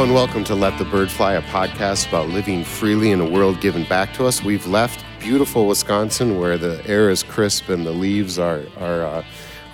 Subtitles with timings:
[0.00, 3.28] Hello and welcome to Let the Bird Fly, a podcast about living freely in a
[3.28, 4.42] world given back to us.
[4.42, 9.24] We've left beautiful Wisconsin where the air is crisp and the leaves are, are, uh,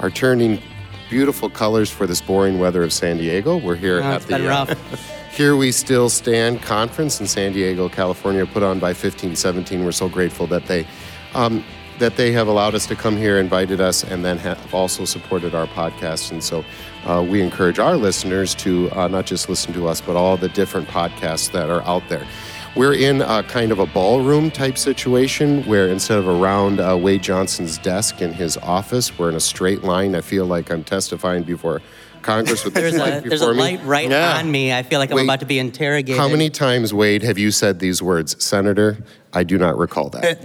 [0.01, 0.61] are turning
[1.09, 3.57] beautiful colors for this boring weather of San Diego.
[3.57, 4.75] We're here Oh, at the uh.
[5.31, 9.85] Here We Still Stand conference in San Diego, California, put on by 1517.
[9.85, 10.89] We're so grateful that they
[11.35, 11.63] um,
[11.99, 15.55] that they have allowed us to come here, invited us, and then have also supported
[15.55, 16.31] our podcast.
[16.31, 16.65] And so
[17.05, 20.49] uh, we encourage our listeners to uh, not just listen to us, but all the
[20.49, 22.27] different podcasts that are out there.
[22.75, 27.23] We're in a kind of a ballroom type situation where instead of around uh, Wade
[27.23, 30.15] Johnson's desk in his office, we're in a straight line.
[30.15, 31.81] I feel like I'm testifying before
[32.21, 33.59] Congress with There's this light a, there's a me.
[33.59, 34.37] light right Yeah.
[34.37, 34.75] on me.
[34.75, 36.21] I feel like I'm Wait, about to be interrogated.
[36.21, 38.99] How many times, Wade, have you said these words, Senator?
[39.33, 40.43] I do not recall that.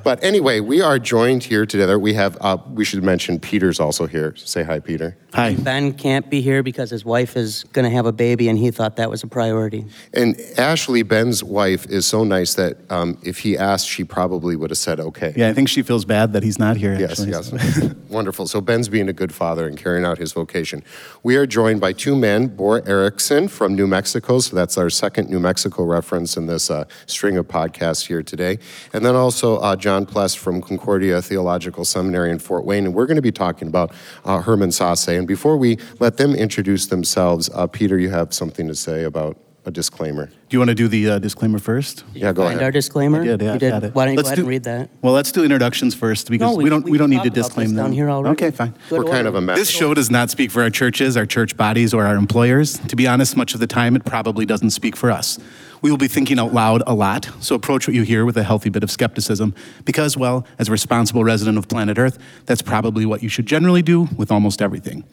[0.04, 1.98] but anyway, we are joined here together.
[2.00, 4.36] We have, uh, we should mention Peter's also here.
[4.36, 5.18] Say hi, Peter.
[5.34, 5.56] Hi.
[5.56, 8.70] Ben can't be here because his wife is going to have a baby, and he
[8.70, 9.86] thought that was a priority.
[10.14, 14.72] And Ashley, Ben's wife, is so nice that um, if he asked, she probably would
[14.72, 15.34] have said okay.
[15.38, 17.00] Yeah, I think she feels bad that he's not here.
[17.00, 17.76] Yes, actually, yes.
[17.76, 17.92] so.
[18.10, 18.46] Wonderful.
[18.46, 20.84] So Ben's being a good father and carrying out his vocation.
[21.24, 24.40] We are joined by two men, Bror Erickson from New Mexico.
[24.40, 28.60] So that's our second New Mexico reference in this uh, string of podcasts here today.
[28.92, 32.86] And then also uh, John Pless from Concordia Theological Seminary in Fort Wayne.
[32.86, 33.94] And we're going to be talking about
[34.26, 35.21] uh, Herman Sasse.
[35.22, 39.38] And before we let them introduce themselves, uh, Peter, you have something to say about
[39.68, 40.26] a disclaimer.
[40.26, 42.04] Do you want to do the uh, disclaimer first?
[42.16, 42.64] Yeah, go Find ahead.
[42.64, 43.22] our disclaimer.
[43.22, 43.94] I did, yeah, You got it.
[43.94, 44.90] Why don't you Let's go ahead do- and read that?
[45.04, 47.44] Well, let's do introductions first because No, we, don't we, don't need to talked about
[47.46, 47.86] disclaim this them.
[47.86, 48.32] down here already.
[48.34, 48.74] Okay, fine.
[48.90, 49.60] Good We're kind of a mess.
[49.60, 52.80] This show does not speak for our churches, our church bodies, or our employers.
[52.80, 55.38] To be honest, much of the time it probably doesn't speak for us.
[55.82, 58.44] We will be thinking out loud a lot, so approach what you hear with a
[58.44, 63.06] healthy bit of skepticism because, well, as a responsible resident of planet Earth, that's probably
[63.06, 65.04] what you should generally do with almost everything.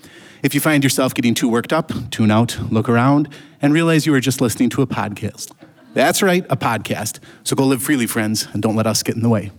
[0.42, 3.28] If you find yourself getting too worked up, tune out, look around,
[3.62, 5.52] and realize you were just listening to a podcast.
[5.94, 7.18] That's right, a podcast.
[7.44, 9.50] So go live freely, friends, and don't let us get in the way.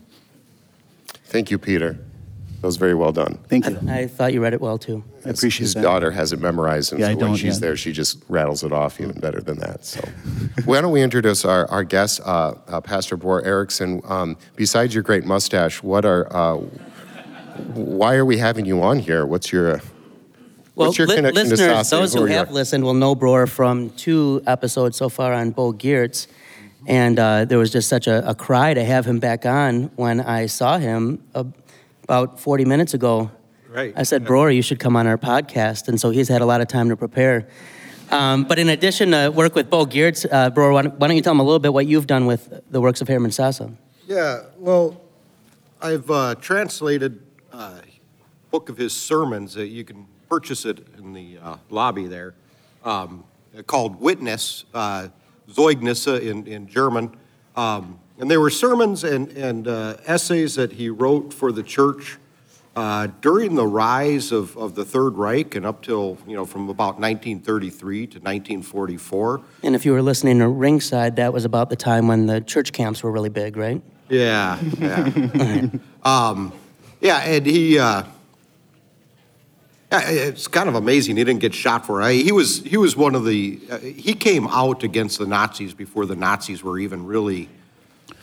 [1.25, 1.97] Thank you, Peter.
[2.61, 3.37] That was very well done.
[3.47, 3.79] Thank you.
[3.89, 5.01] I thought you read it well too.
[5.25, 5.81] I appreciate his that.
[5.81, 7.67] daughter has it memorized, and Yeah, so I when don't, she's yeah.
[7.67, 9.85] there, she just rattles it off even better than that.
[9.85, 10.01] So,
[10.65, 14.01] why don't we introduce our, our guest, uh, uh, Pastor Bror Erickson?
[14.03, 16.57] Um, besides your great mustache, what are uh,
[17.73, 19.25] why are we having you on here?
[19.25, 19.79] What's your uh,
[20.75, 21.89] Well, what's your li- connection to listeners, Sasse?
[21.91, 25.51] those who are you- have listened will know Bror from two episodes so far on
[25.51, 26.27] Bo Giertz.
[26.87, 30.21] And uh, there was just such a, a cry to have him back on when
[30.21, 31.43] I saw him uh,
[32.09, 33.29] about 40 minutes ago.
[33.67, 33.93] Right.
[33.95, 35.87] I said, Bror, you should come on our podcast.
[35.87, 37.47] And so he's had a lot of time to prepare.
[38.09, 41.15] Um, but in addition to work with Bo Giertz, uh, Bror, why don't, why don't
[41.15, 43.71] you tell him a little bit what you've done with the works of Herman Sasse?
[44.07, 44.99] Yeah, well,
[45.79, 47.21] I've uh, translated
[47.53, 47.83] a
[48.49, 49.55] book of his sermons.
[49.55, 52.33] Uh, you can purchase it in the uh, lobby there,
[52.83, 53.23] um,
[53.67, 55.09] called Witness, uh,
[55.47, 57.15] Zeugnisse in, in German.
[57.55, 62.17] Um, and they were sermons and, and uh, essays that he wrote for the church
[62.75, 66.69] uh, during the rise of, of the Third Reich and up till, you know, from
[66.69, 69.41] about 1933 to 1944.
[69.63, 72.73] And if you were listening to Ringside, that was about the time when the church
[72.73, 73.81] camps were really big, right?
[74.09, 75.67] Yeah, yeah.
[76.03, 76.53] um,
[77.01, 78.03] yeah, and he, uh,
[79.91, 82.13] it's kind of amazing he didn't get shot for it.
[82.13, 86.05] He was, he was one of the, uh, he came out against the Nazis before
[86.05, 87.49] the Nazis were even really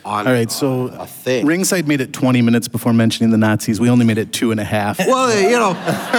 [0.07, 1.45] on All right, so a thing.
[1.45, 3.81] Ringside made it 20 minutes before mentioning the Nazis.
[3.81, 4.99] We only made it two and a half.
[4.99, 5.71] Well, you know,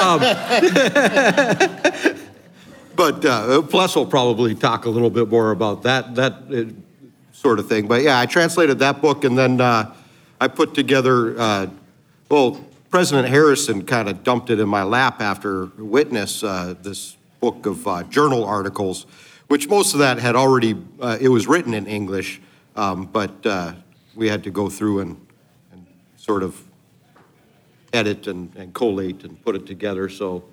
[0.01, 0.19] um,
[2.95, 6.65] but uh, Pless will probably talk a little bit more about that that uh,
[7.31, 7.87] sort of thing.
[7.87, 9.95] But yeah, I translated that book, and then uh,
[10.41, 11.39] I put together.
[11.39, 11.67] Uh,
[12.29, 12.59] well,
[12.89, 17.87] President Harrison kind of dumped it in my lap after Witness, uh, this book of
[17.87, 19.05] uh, journal articles,
[19.47, 20.75] which most of that had already.
[20.99, 22.41] Uh, it was written in English,
[22.75, 23.71] um, but uh,
[24.17, 25.27] we had to go through and,
[25.71, 25.85] and
[26.17, 26.61] sort of
[27.93, 30.09] edit and, and collate and put it together.
[30.09, 30.43] So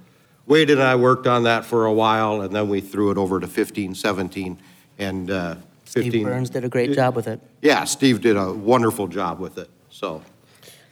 [0.46, 3.40] Wade and I worked on that for a while, and then we threw it over
[3.40, 4.58] to 15, 17,
[4.98, 5.56] and uh,
[5.86, 6.10] 15.
[6.10, 7.40] Steve Burns did a great job with it.
[7.62, 9.70] Yeah, Steve did a wonderful job with it.
[9.88, 10.22] So,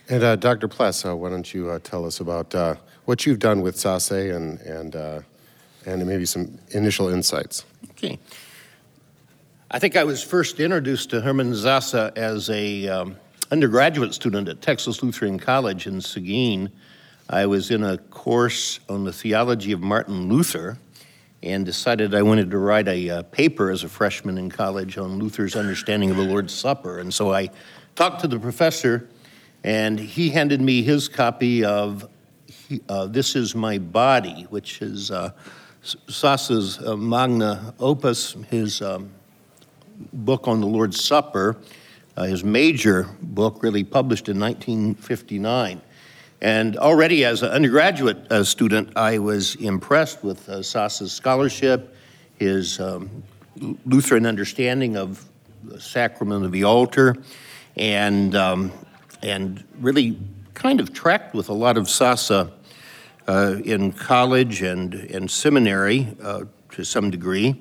[0.09, 0.69] And uh, Dr.
[0.69, 4.35] Pless, uh, why don't you uh, tell us about uh, what you've done with Sasse
[4.35, 5.21] and and uh,
[5.85, 7.65] and maybe some initial insights.
[7.91, 8.19] Okay.
[9.75, 13.17] I think I was first introduced to Herman Sasse as a um,
[13.51, 16.71] undergraduate student at Texas Lutheran College in Seguin.
[17.31, 20.77] I was in a course on the theology of Martin Luther
[21.43, 25.19] and decided I wanted to write a uh, paper as a freshman in college on
[25.19, 26.99] Luther's understanding of the Lord's Supper.
[26.99, 27.49] And so I
[27.95, 29.09] talked to the professor,
[29.65, 32.07] and he handed me his copy of
[32.91, 35.31] uh, This Is My Body, which is uh,
[36.25, 39.11] uh, magna opus, his um,
[40.13, 41.57] book on the Lord's Supper,
[42.17, 45.81] uh, his major book, really published in 1959.
[46.41, 51.97] And already as an undergraduate uh, student, I was impressed with uh, scholarship,
[52.39, 53.23] his um,
[53.87, 55.25] Lutheran understanding of
[55.63, 57.17] the sacrament of the altar,
[57.77, 58.73] and, um,
[59.23, 60.19] and really
[60.55, 62.51] kind of tracked with a lot of Sasse
[63.29, 67.57] uh, in college and, and seminary uh, to some degree.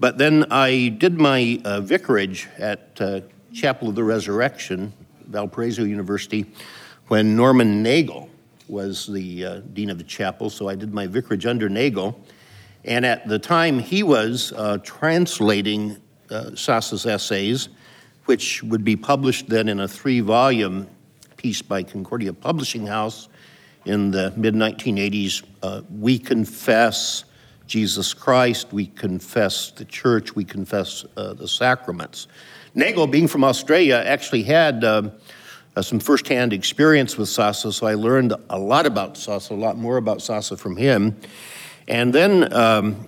[0.00, 3.20] But then I did my uh, vicarage at uh,
[3.52, 4.92] Chapel of the Resurrection,
[5.26, 6.46] Valparaiso University,
[7.08, 8.28] when Norman Nagel
[8.68, 10.50] was the uh, dean of the chapel.
[10.50, 12.20] So I did my vicarage under Nagel.
[12.84, 15.96] And at the time, he was uh, translating
[16.30, 17.68] uh, essays,
[18.26, 20.86] which would be published then in a three volume
[21.36, 23.28] piece by Concordia Publishing House
[23.84, 25.42] in the mid 1980s.
[25.62, 27.24] Uh, we confess
[27.68, 32.26] Jesus Christ, we confess the church, we confess uh, the sacraments.
[32.74, 35.12] Nagel, being from Australia, actually had um,
[35.76, 39.76] uh, some firsthand experience with Sasse, so I learned a lot about Sasse, a lot
[39.76, 41.14] more about Sasse from him.
[41.86, 43.06] And then um,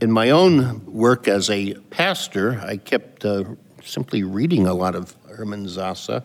[0.00, 3.44] in my own work as a pastor, I kept uh,
[3.82, 6.22] simply reading a lot of Herman Sasse.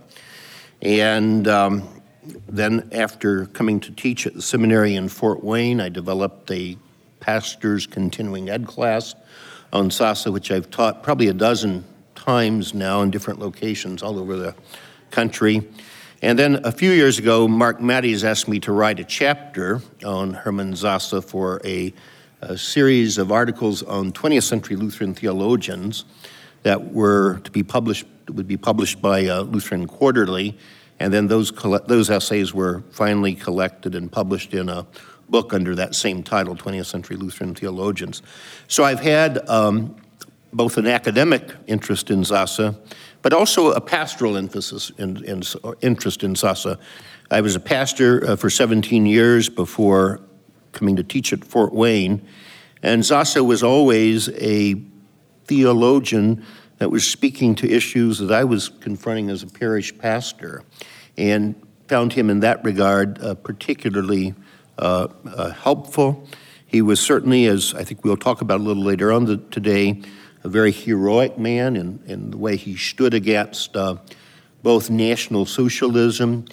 [0.81, 1.87] And um,
[2.49, 6.77] then, after coming to teach at the seminary in Fort Wayne, I developed a
[7.27, 9.13] pastor's continuing ed class
[9.73, 11.83] on Sasse, which I've taught probably a dozen
[12.15, 14.55] times now in different locations all over the
[15.11, 15.67] country.
[16.21, 20.35] And then a few years ago, Mark Mattes asked me to write a chapter on
[20.35, 21.93] Herman Sasse for a,
[22.41, 26.05] a, series of articles on 20th century Lutheran theologians
[26.63, 30.57] that were to be published, would be published by uh, Lutheran Quarterly.
[31.01, 31.51] And then those,
[31.87, 34.87] those essays were finally collected and published in a
[35.29, 38.21] book under that same title, 20th Century Lutheran Theologians.
[38.67, 39.95] So I've had um,
[40.53, 42.75] both an academic interest in Sasse,
[43.21, 45.43] but also a pastoral emphasis in, in
[45.81, 46.77] interest in Sasse.
[47.29, 50.21] I was a pastor uh, for 17 years before
[50.71, 52.25] coming to teach at Fort Wayne,
[52.81, 54.75] and Sasse was always a
[55.45, 56.45] theologian
[56.77, 60.63] that was speaking to issues that I was confronting as a parish pastor,
[61.17, 61.55] and
[61.87, 64.35] found him in that regard uh, particularly
[64.77, 66.27] uh, uh, helpful.
[66.65, 70.01] He was certainly, as I think we'll talk about a little later on the, today,
[70.43, 73.97] a very heroic man in, in the way he stood against uh,
[74.63, 76.45] both National Socialism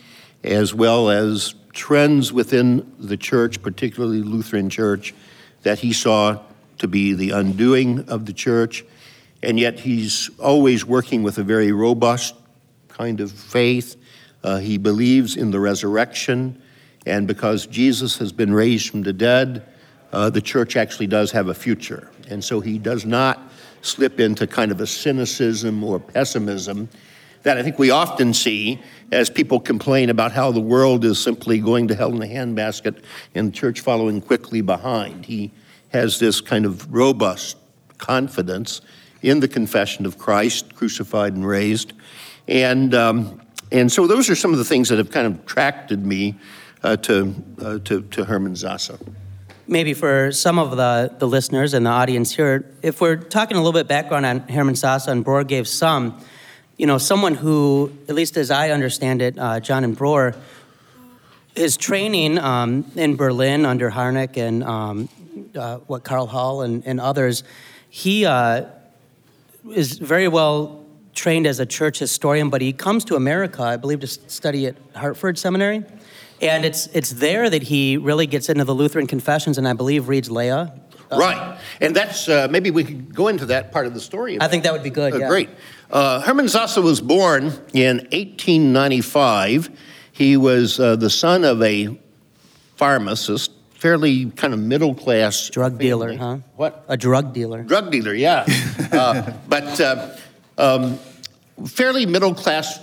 [0.44, 5.14] as well as trends within the church, particularly Lutheran Church,
[5.62, 6.38] that he saw
[6.78, 8.84] to be the undoing of the church.
[9.42, 12.34] And yet he's always working with a very robust
[12.88, 13.96] kind of faith.
[14.42, 16.62] Uh, he believes in the resurrection.
[17.06, 19.66] And because Jesus has been raised from the dead,
[20.12, 22.10] uh, the church actually does have a future.
[22.28, 23.50] And so he does not
[23.82, 26.88] slip into kind of a cynicism or pessimism
[27.42, 28.80] that I think we often see
[29.12, 33.02] as people complain about how the world is simply going to hell in a handbasket
[33.34, 35.26] and the church following quickly behind.
[35.26, 35.52] He
[35.90, 37.58] has this kind of robust
[37.98, 38.80] confidence
[39.22, 41.92] in the confession of Christ, crucified and raised.
[42.48, 46.04] And, um, and so those are some of the things that have kind of attracted
[46.04, 46.36] me
[46.84, 49.00] uh, to, uh, to, to Herman Sasse.
[49.66, 53.60] Maybe for some of the, the listeners and the audience here, if we're talking a
[53.60, 56.20] little bit background on Herman Sasse, and Bror gave some,
[56.76, 60.36] you know, someone who, at least as I understand it, uh, John and Bror,
[61.56, 65.08] his training um, in Berlin under Harnack and um,
[65.54, 67.44] uh, what Karl Holl and, and others,
[67.88, 68.66] he uh,
[69.72, 74.00] is very well trained as a church historian, but he comes to America, I believe,
[74.00, 75.84] to study at Hartford Seminary.
[76.40, 80.08] And it's, it's there that he really gets into the Lutheran confessions and I believe
[80.08, 80.80] reads Löhe.
[81.10, 81.58] Uh, right.
[81.80, 84.38] And that's, uh, maybe we could go into that part of the story.
[84.40, 85.14] I think that would be good.
[85.14, 85.28] Uh, yeah.
[85.28, 85.50] Great.
[85.90, 89.70] Uh, Herman Sasse was born in 1895.
[90.12, 91.98] He was uh, the son of a
[92.76, 95.50] pharmacist, fairly kind of middle class.
[95.50, 95.84] Drug family.
[95.84, 96.38] dealer, huh?
[96.56, 96.84] What?
[96.88, 97.62] A drug dealer.
[97.62, 98.46] Drug dealer, yeah.
[98.94, 99.80] Uh, but
[100.56, 100.98] um,
[101.66, 102.78] fairly middle class,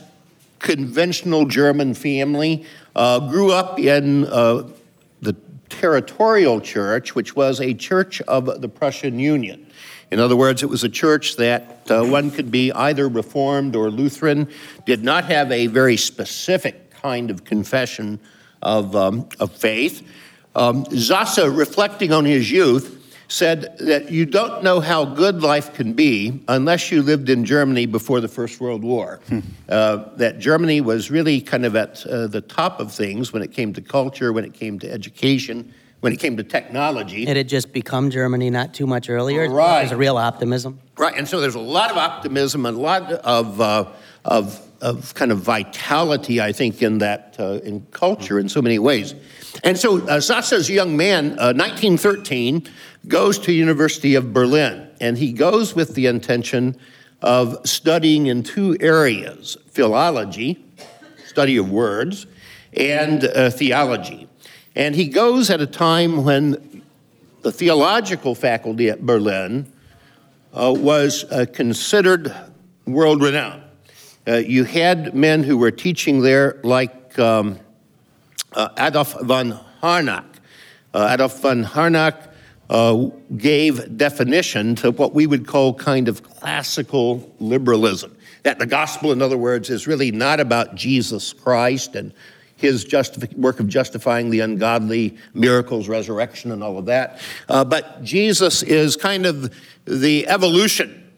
[0.61, 2.65] conventional German family.
[2.95, 4.69] Uh, grew up in uh,
[5.21, 5.35] the
[5.69, 9.65] territorial church, which was a church of the Prussian Union.
[10.11, 13.89] In other words, it was a church that uh, one could be either Reformed or
[13.89, 14.49] Lutheran,
[14.85, 18.19] did not have a very specific kind of confession
[18.61, 20.05] of, um, of faith.
[20.53, 23.00] Um, reflecting on his youth,
[23.31, 27.85] said that you don't know how good life can be unless you lived in Germany
[27.85, 29.21] before the First World War.
[29.29, 29.39] Hmm.
[29.69, 33.53] Uh, that Germany was really kind of at uh, the top of things when it
[33.53, 37.25] came to culture, when it came to education, when it came to technology.
[37.25, 39.49] It had just become Germany not too much earlier.
[39.49, 39.79] Right.
[39.79, 40.79] There's a real optimism.
[40.97, 43.85] Right, and so there's a lot of optimism and a lot of, uh,
[44.25, 48.77] of, of kind of vitality, I think, in that uh, in culture in so many
[48.77, 49.15] ways.
[49.63, 52.67] And so uh, Sasse's young man, uh, 1913,
[53.07, 56.77] goes to University of Berlin, and he goes with the intention
[57.21, 60.63] of studying in two areas: philology,
[61.25, 62.27] study of words,
[62.73, 64.27] and uh, theology.
[64.75, 66.83] And he goes at a time when
[67.41, 69.71] the theological faculty at Berlin
[70.53, 72.33] uh, was uh, considered
[72.85, 73.63] world renowned.
[74.27, 77.59] Uh, you had men who were teaching there, like um,
[78.53, 80.25] uh, Adolf von Harnack.
[80.93, 82.30] Uh, Adolf von Harnack
[82.71, 88.15] uh, gave definition to what we would call kind of classical liberalism.
[88.43, 92.13] That the gospel, in other words, is really not about Jesus Christ and
[92.55, 92.87] his
[93.35, 97.19] work of justifying the ungodly, miracles, resurrection, and all of that.
[97.49, 101.11] Uh, but Jesus is kind of the evolution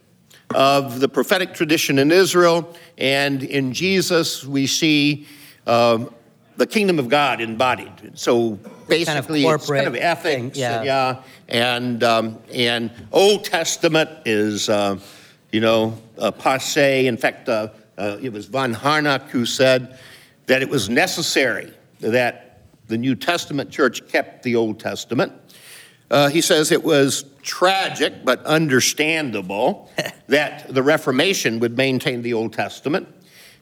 [0.56, 5.28] of the prophetic tradition in Israel, and in Jesus we see
[5.68, 6.12] um,
[6.58, 8.12] the kingdom of God embodied.
[8.16, 10.78] So basically, it's kind of ethics, thing, yeah.
[10.78, 15.00] and, yeah, and um, and Old Testament is, uh,
[15.52, 17.08] you know, uh, passe.
[17.08, 20.00] In fact, uh, uh, it was von Harnack who said
[20.48, 25.32] that it was necessary that the New Testament church kept the Old Testament.
[26.12, 29.90] Uh, he says it was tragic but understandable
[30.28, 33.08] that the Reformation would maintain the Old Testament,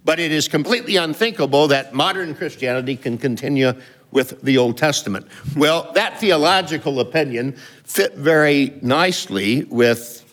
[0.03, 3.73] but it is completely unthinkable that modern Christianity can continue
[4.11, 5.27] with the Old Testament.
[5.55, 10.25] Well, that theological opinion fit very nicely with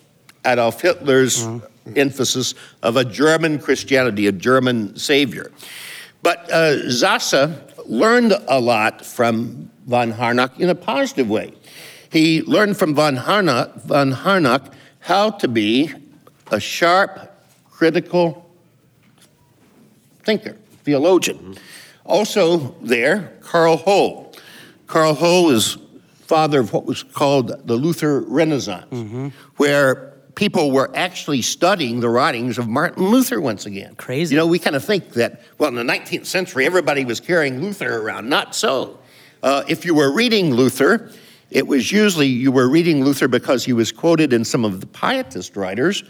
[0.44, 1.46] Adolf Hitler's
[1.96, 5.50] emphasis of a German Christianity, a German Savior.
[6.22, 7.56] But uh, Sasse
[7.86, 11.52] learned a lot from von Harnack in a positive way.
[12.10, 15.92] He learned from von Harnack, von Harnack how to be
[16.50, 17.32] a sharp,
[17.70, 18.47] critical
[20.28, 21.56] thinker, theologian.
[22.04, 24.34] Also, there, Karl Holl.
[24.86, 25.78] Karl Holl is
[26.20, 32.58] father of what was called the Luther Renaissance, where people were actually studying the writings
[32.58, 33.94] of Martin Luther once again.
[33.94, 34.34] Crazy.
[34.34, 37.62] You know, we kind of think that, well, in the 19th century, everybody was carrying
[37.62, 38.28] Luther around.
[38.28, 38.98] Not so.
[39.42, 41.10] Uh, if you were reading Luther,
[41.50, 44.86] it was usually you were reading Luther because he was quoted in some of the
[44.88, 46.04] pietist writers,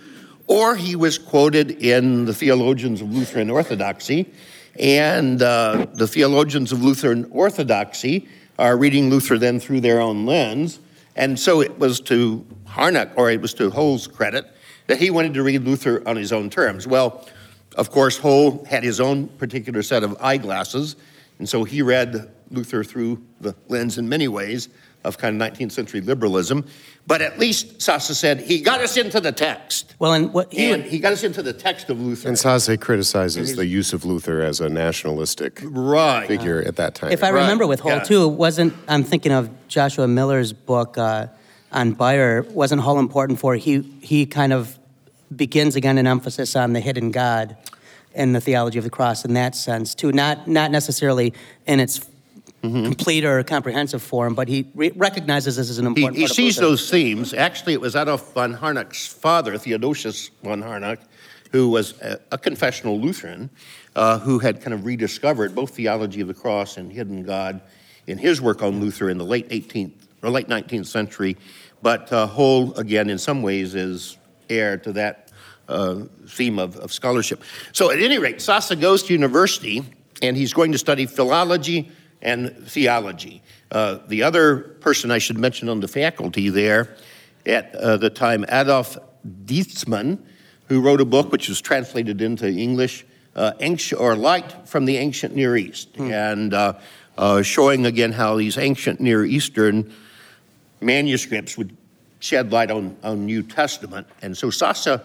[0.48, 4.32] or he was quoted in the theologians of Lutheran Orthodoxy.
[4.80, 8.28] And uh, the theologians of Lutheran Orthodoxy
[8.58, 10.80] are reading Luther then through their own lens.
[11.14, 14.46] And so it was to Harnack, or it was to Holl's credit,
[14.86, 16.86] that he wanted to read Luther on his own terms.
[16.86, 17.28] Well,
[17.76, 20.96] of course, Holl had his own particular set of eyeglasses,
[21.38, 24.68] and so he read Luther through the lens in many ways
[25.04, 26.64] of kind of 19th century liberalism.
[27.06, 29.94] But at least Sasse said he got us into the text.
[29.98, 32.28] Well, and what he And he got us into the text of Luther.
[32.28, 36.26] And Sasse criticizes the use of Luther as a nationalistic right.
[36.26, 37.12] figure at that time.
[37.12, 38.02] If I Right, remember with Holl yeah.
[38.02, 41.28] too, it wasn't I'm thinking of Joshua Miller's book uh,
[41.72, 42.42] on Bayer.
[42.50, 44.78] Wasn't Holl important for he he kind of
[45.34, 47.56] begins again an emphasis on the hidden God
[48.14, 50.12] and the theology of the cross in that sense too.
[50.12, 51.32] Not not necessarily
[51.66, 52.06] in its
[52.62, 52.86] Mm-hmm.
[52.86, 56.16] complete or comprehensive form, but he re- recognizes this as an important.
[56.16, 57.32] he part sees those themes.
[57.32, 60.98] Actually, it was Adolf von Harnack's father, Theodosius von Harnack,
[61.52, 63.48] who was a, a confessional Lutheran,
[63.94, 67.60] uh, who had kind of rediscovered both theology of the cross and hidden God
[68.08, 71.36] in his work on Luther in the late 18th or late 19th century.
[71.80, 74.18] But uh, Holl, again, in some ways, is
[74.50, 75.30] heir to that
[75.68, 77.42] uh, theme of, of scholarship.
[77.72, 79.84] So, at any rate, Sasse goes to university
[80.22, 83.42] and he's going to study philology and theology.
[83.70, 86.96] Uh, the other person I should mention on the faculty there
[87.46, 88.96] at uh, the time, Adolf
[89.44, 90.18] Deissmann,
[90.68, 93.06] who wrote a book which was translated into English,
[93.36, 96.74] uh, ancient, or Light from the Ancient Near East, and uh,
[97.16, 99.92] uh, showing again how these ancient Near Eastern
[100.80, 101.76] manuscripts would
[102.20, 104.06] shed light on, on New Testament.
[104.22, 105.00] And so Sasse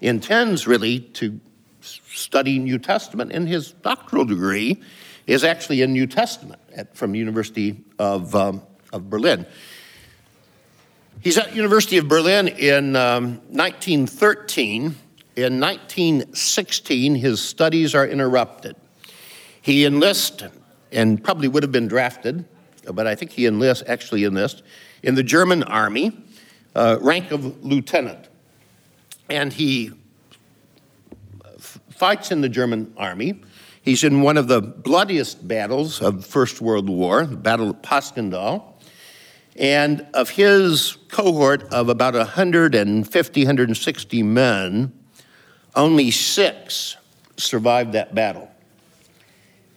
[0.00, 1.38] intends really to
[1.80, 4.80] study New Testament, in his doctoral degree
[5.26, 8.62] is actually in New Testament at, from University of, um,
[8.92, 9.46] of Berlin.
[11.20, 14.96] He's at University of Berlin in um, 1913.
[15.34, 18.76] In 1916, his studies are interrupted.
[19.60, 20.42] He enlists,
[20.90, 22.44] and probably would have been drafted,
[22.92, 24.62] but I think he enlists, actually enlists,
[25.02, 26.12] in the German army,
[26.74, 28.28] uh, rank of lieutenant.
[29.30, 29.92] And he
[31.54, 33.40] f- fights in the German army.
[33.82, 37.82] He's in one of the bloodiest battles of the First World War, the Battle of
[37.82, 38.68] Passchendaele.
[39.56, 44.92] And of his cohort of about 150, 160 men,
[45.74, 46.96] only six
[47.36, 48.48] survived that battle.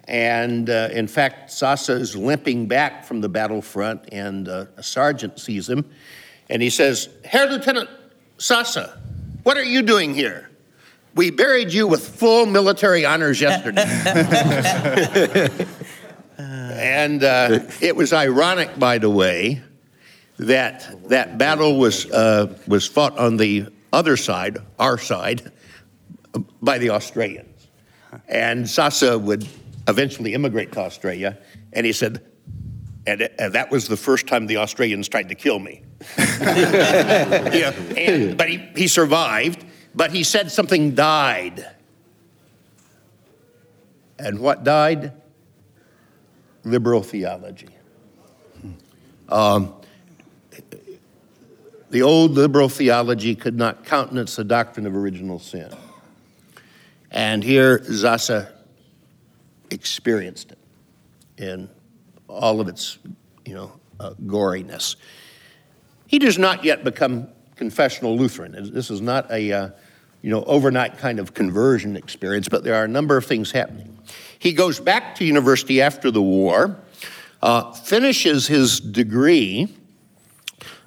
[0.08, 5.40] And uh, in fact, Sasse is limping back from the battlefront, and uh, a sergeant
[5.40, 5.84] sees him,
[6.48, 7.90] and he says, Herr Lieutenant
[8.38, 8.96] Sasse,
[9.44, 10.52] what are you doing here?
[11.16, 13.86] We buried you with full military honors yesterday.
[16.38, 19.62] and uh, it was ironic, by the way,
[20.40, 25.54] that that battle was, uh, was fought on the other side, our side,
[26.62, 27.68] by the Australians.
[28.28, 29.48] And Sasse would
[29.88, 31.38] eventually immigrate to Australia,
[31.72, 32.26] and he said,
[33.08, 35.82] and, and that was the first time the Australians tried to kill me.
[36.18, 39.64] yeah, and, but he, he survived,
[39.96, 41.66] but he said something died.
[44.20, 45.14] And what died?
[46.64, 47.70] Liberal theology.
[49.30, 49.74] Um,
[51.90, 55.72] the old liberal theology could not countenance the doctrine of original sin.
[57.12, 58.52] And here Sasse
[59.72, 60.58] experienced it
[61.38, 61.70] in
[62.28, 62.98] all of its,
[63.46, 64.96] you know, uh, goriness.
[66.08, 68.56] He does not yet become confessional Lutheran.
[68.74, 69.70] This is not a, uh,
[70.26, 73.96] you know, overnight kind of conversion experience, but there are a number of things happening.
[74.40, 76.80] He goes back to university after the war,
[77.44, 79.72] uh, finishes his degree,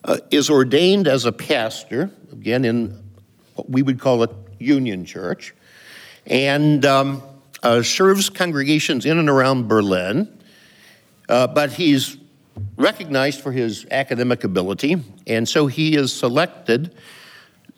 [0.03, 3.01] uh, is ordained as a pastor, again in
[3.55, 4.29] what we would call a
[4.59, 5.55] union church,
[6.27, 7.23] and um,
[7.63, 10.37] uh, serves congregations in and around Berlin,
[11.29, 12.17] uh, but he's
[12.77, 14.97] recognized for his academic ability,
[15.29, 16.93] and so he is selected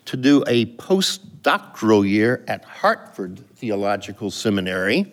[0.07, 5.13] to do a postdoctoral year at Hartford Theological Seminary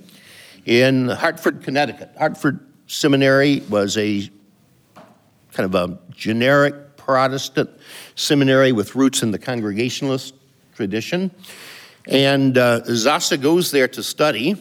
[0.65, 2.12] in Hartford, Connecticut.
[2.17, 4.30] Hartford Seminary was a
[5.54, 7.69] kind of a generic Protestant
[8.15, 10.36] seminary with roots in the Congregationalist
[10.76, 11.32] tradition.
[12.06, 14.56] And uh, Sasse goes there to study.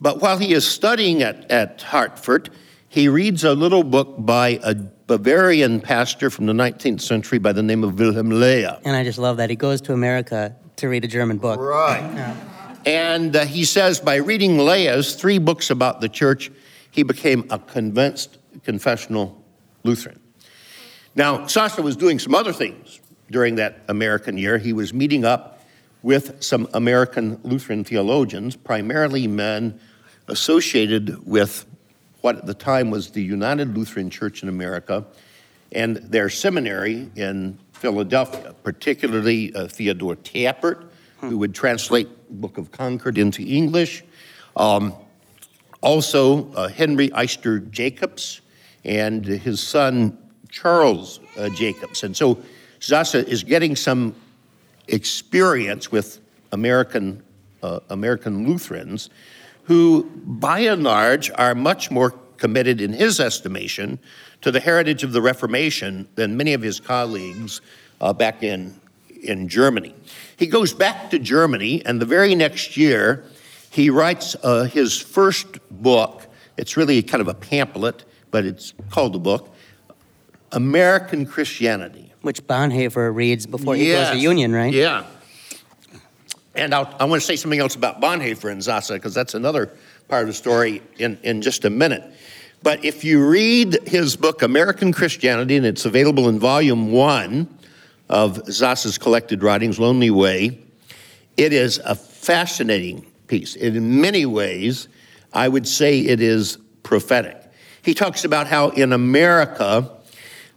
[0.00, 2.50] But while he is studying at, at Hartford,
[2.88, 7.62] he reads a little book by a Bavarian pastor from the 19th century by the
[7.62, 8.80] name of Wilhelm Löhe.
[8.84, 9.50] And I just love that.
[9.50, 11.60] He goes to America to read a German book.
[11.60, 12.00] Right.
[12.00, 12.36] Yeah.
[12.86, 16.50] And uh, he says by reading Löhe's three books about the church,
[16.90, 19.42] he became a convinced confessional
[19.84, 20.20] Lutheran.
[21.14, 24.56] Now, Sasse was doing some other things during that American year.
[24.56, 25.62] He was meeting up
[26.02, 29.78] with some American Lutheran theologians, primarily men
[30.28, 31.66] associated with
[32.20, 35.04] what at the time was the United Lutheran Church in America
[35.72, 40.84] and their seminary in Philadelphia, particularly uh, Theodore Tappert,
[41.20, 42.08] who would translate
[42.40, 44.04] Book of Concord into English.
[44.56, 44.94] Um,
[45.80, 48.40] also, uh, Henry Eyster Jacobs
[48.84, 50.16] and his son
[50.50, 52.02] Charles uh, Jacobs.
[52.02, 52.42] And so
[52.80, 54.14] Sasse is getting some
[54.88, 56.20] experience with
[56.52, 57.22] American,
[57.62, 59.10] uh, American Lutherans
[59.68, 63.98] who, by and large, are much more committed, in his estimation,
[64.40, 67.60] to the heritage of the Reformation than many of his colleagues
[68.00, 68.80] uh, back in,
[69.22, 69.94] in Germany.
[70.36, 73.24] He goes back to Germany, and the very next year,
[73.70, 76.26] he writes uh, his first book.
[76.56, 79.54] It's really kind of a pamphlet, but it's called a book
[80.50, 84.08] American Christianity which Bonhoeffer reads before he yes.
[84.08, 84.72] goes to Union, right?
[84.72, 85.04] Yeah.
[86.58, 89.70] And I'll, i want to say something else about Bonhoeffer and Sasse, because that's another
[90.08, 92.02] part of the story in, in just a minute.
[92.64, 97.48] But if you read his book, American Christianity, and it's available in volume one
[98.08, 100.58] of Sasse's collected writings, Lonely Way,
[101.36, 103.54] it is a fascinating piece.
[103.54, 104.88] In many ways,
[105.32, 107.36] I would say it is prophetic.
[107.82, 109.88] He talks about how in America,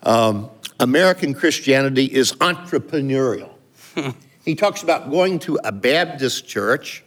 [0.01, 3.51] um, American Christianity is entrepreneurial.
[4.43, 7.03] he talks about going to a Baptist church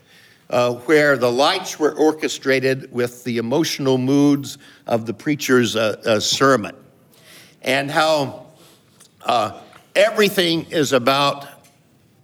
[0.51, 6.21] uh, where the lights were orchestrated with the emotional moods of the preacher's uh, uh,
[6.21, 6.77] sermon,
[7.63, 8.47] and how
[9.23, 9.61] uh,
[9.97, 11.47] everything is about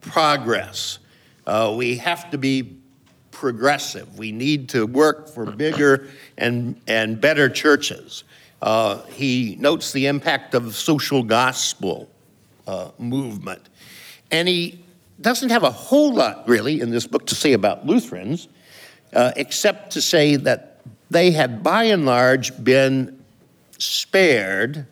[0.00, 0.98] progress.
[1.46, 2.76] Uh, we have to be
[3.30, 4.18] progressive.
[4.18, 8.24] We need to work for bigger and, and better churches.
[8.60, 12.10] Uh, he notes the impact of social gospel
[12.66, 13.62] uh, movement.
[14.30, 14.84] And he
[15.20, 18.48] doesn't have a whole lot, really, in this book to say about Lutherans,
[19.12, 20.80] uh, except to say that
[21.10, 23.22] they had, by and large, been
[23.78, 24.86] spared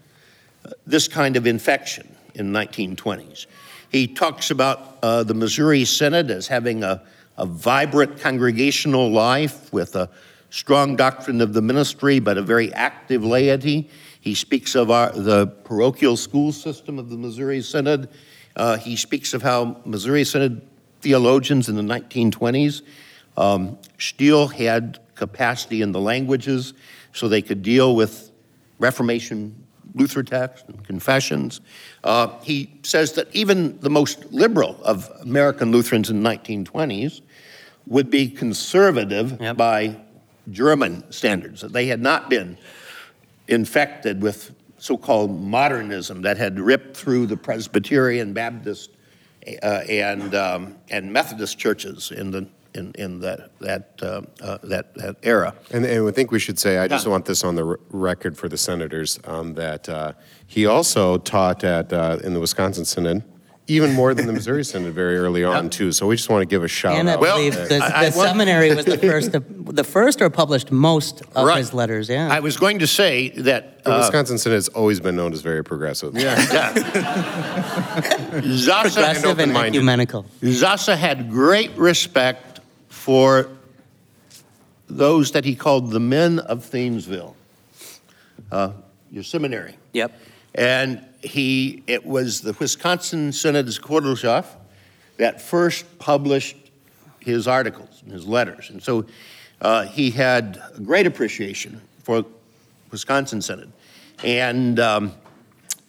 [0.64, 3.46] uh, this kind of infection in 1920s.
[3.90, 7.02] He talks about uh, the Missouri Synod as having a,
[7.36, 10.10] a vibrant congregational life with a
[10.50, 13.88] strong doctrine of the ministry, but a very active laity.
[14.20, 18.08] He speaks of our, the parochial school system of the Missouri Synod.
[18.58, 20.60] Uh, he speaks of how Missouri Synod
[21.00, 22.82] theologians in the 1920s
[23.36, 26.74] um, still had capacity in the languages
[27.12, 28.30] so they could deal with
[28.78, 29.54] Reformation
[29.94, 31.60] Luther texts and confessions.
[32.04, 37.20] Uh, he says that even the most liberal of American Lutherans in the 1920s
[37.86, 39.56] would be conservative Yep.
[39.56, 39.96] by
[40.50, 42.56] German standards, that they had not been
[43.48, 48.90] infected with so called modernism that had ripped through the Presbyterian, Baptist,
[49.62, 54.94] uh, and, um, and Methodist churches in, the, in, in that, that, uh, uh, that,
[54.94, 55.54] that era.
[55.70, 57.12] And, and I think we should say, I just Yeah.
[57.12, 60.12] want this on the r- record for the senators, um, that uh,
[60.46, 63.22] he also taught at, uh, in the Wisconsin Synod,
[63.70, 65.92] even more than the Missouri Synod very early on, too.
[65.92, 67.20] So we just want to give a shout And I out.
[67.20, 70.30] Well, believe the, I- I the want- seminary was the first, to, the first or
[70.30, 71.58] published most of Right.
[71.58, 72.08] his letters.
[72.08, 72.28] Yeah.
[72.32, 73.84] I was going to say that.
[73.84, 76.14] the uh, Wisconsin Synod has always been known as very progressive.
[76.16, 76.36] yeah.
[76.52, 76.72] yeah.
[78.42, 79.76] Sasse, Progressive and open-minded.
[79.78, 80.24] ecumenical.
[80.42, 83.48] Sasse had great respect for
[84.88, 87.34] those that he called the men of Thiensville,
[88.50, 88.72] uh,
[89.10, 89.76] your seminary.
[89.92, 90.12] Yep.
[90.54, 94.54] And he, it was the Wisconsin Synod's Quartalschrift
[95.16, 96.56] that first published
[97.20, 98.70] his articles and his letters.
[98.70, 99.06] And so
[99.60, 102.24] uh, he had a great appreciation for
[102.90, 103.72] Wisconsin Synod.
[104.24, 105.12] And, um,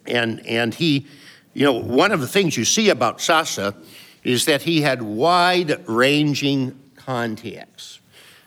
[0.06, 1.08] and, and he,
[1.54, 3.76] you know, one of the things you see about Sasse
[4.24, 8.00] is that he had wide ranging contacts,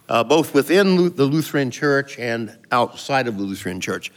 [0.09, 4.12] uh, both within the Lutheran Church and outside of the Lutheran Church.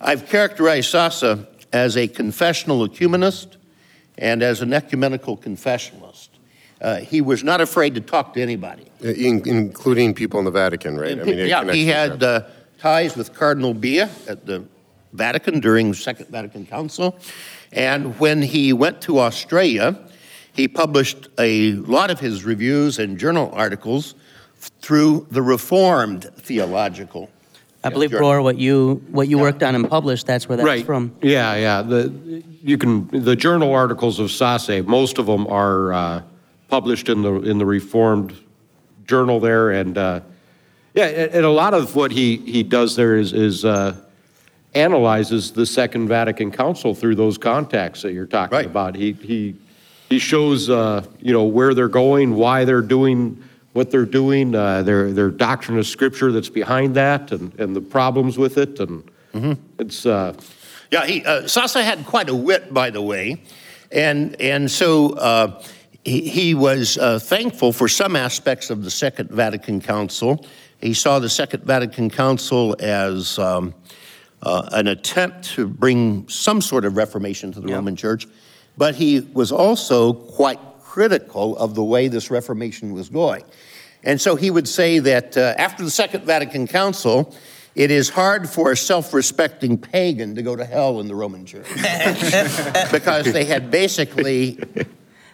[0.00, 3.56] I've characterized Sasse as a confessional ecumenist
[4.18, 6.28] and as an ecumenical confessionalist.
[6.80, 8.84] Uh, he was not afraid to talk to anybody.
[9.02, 11.16] Uh, in- including people in the Vatican, right?
[11.18, 12.42] it yeah, he had uh,
[12.78, 14.64] ties with Cardinal Bea at the
[15.12, 17.18] Vatican during the Second Vatican Council.
[17.72, 19.98] And when he went to Australia,
[20.52, 24.14] he published a lot of his reviews and journal articles
[24.80, 27.30] through the Reformed Theological.
[27.86, 28.30] I believe, Journal.
[28.30, 30.84] Bror, what you what you worked on and published, that's where that's right.
[30.84, 31.14] from.
[31.22, 31.82] Yeah, yeah.
[31.82, 34.84] The you can the journal articles of Sasse.
[34.86, 36.22] Most of them are uh,
[36.68, 38.34] published in the in the Reformed
[39.06, 40.20] journal there, and uh,
[40.94, 43.96] yeah, and, and a lot of what he he does there is is uh,
[44.74, 48.66] analyzes the Second Vatican Council through those contacts that you're talking Right.
[48.66, 48.94] about.
[48.94, 49.54] He he
[50.08, 53.42] he shows uh, you know where they're going, why they're doing
[53.76, 57.80] what they're doing, uh, their their doctrine of Scripture that's behind that, and and the
[57.80, 59.02] problems with it, and
[59.78, 60.06] it's.
[60.06, 60.32] Uh,
[60.92, 63.42] Yeah, he, uh, Sasse had quite a wit, by the way,
[63.90, 65.60] and and so uh,
[66.04, 70.46] he, he was uh, thankful for some aspects of the Second Vatican Council.
[70.80, 73.74] He saw the Second Vatican Council as um,
[74.42, 78.28] uh, an attempt to bring some sort of reformation to the Roman Church,
[78.76, 80.60] but he was also quite
[80.96, 83.44] critical of the way this reformation was going.
[84.02, 87.34] And so he would say that uh, after the Second Vatican Council,
[87.74, 91.44] it is hard for a self respecting pagan to go to hell in the Roman
[91.44, 91.66] Church
[92.90, 94.58] because they had basically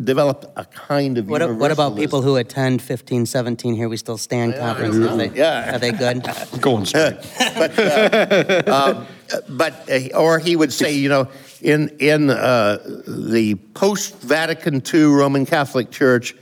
[0.02, 4.56] developed a kind of What, what about people who attend 1517 Here We Still Stand
[4.56, 5.06] conferences?
[5.06, 5.76] Are they, Yeah.
[5.76, 6.26] are they good?
[6.60, 7.18] Going straight.
[7.54, 9.06] but, uh, um,
[9.56, 11.28] but uh, or he would say, you know,
[11.62, 16.34] in in uh, the post Vatican II Roman Catholic Church,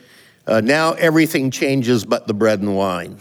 [0.46, 3.18] uh, now everything changes but the bread and wine,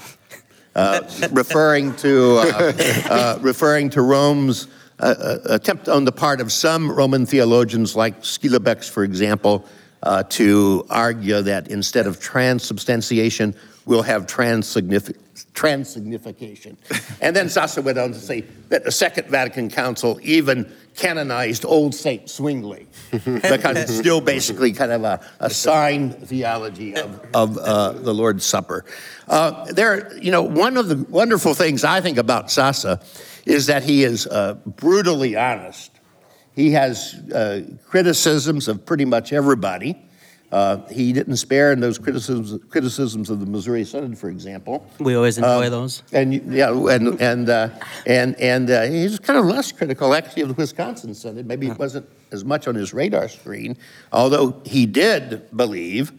[0.75, 2.73] uh, referring to uh,
[3.09, 4.67] uh, referring to Rome's.
[5.01, 9.65] Uh, attempt on the part of some Roman theologians, like Schillebeeckx, for example,
[10.03, 15.15] uh, to argue that instead of transubstantiation, we'll have transignific-
[15.53, 16.75] transignification.
[17.21, 21.95] and then Sasse went on to say that the Second Vatican Council even canonized Old
[21.95, 27.93] Saint Zwingli because it's still basically kind of a, a sign theology of, of uh,
[27.93, 28.85] the Lord's Supper.
[29.27, 33.01] Uh, there, you know, one of the wonderful things I think about Sasse
[33.45, 35.91] is that he is uh, brutally honest.
[36.53, 40.08] He has uh, criticisms of pretty much everybody.
[40.51, 44.83] Uh, he didn't spare in those criticisms, criticisms of the Missouri Synod, for example.
[44.99, 46.01] We always enjoy Um, those.
[46.11, 47.69] And yeah, and and uh,
[48.07, 51.45] and and uh, he's kind of less critical actually of the Wisconsin Synod.
[51.45, 53.77] Maybe it wasn't as much on his radar screen,
[54.11, 56.13] although he did believe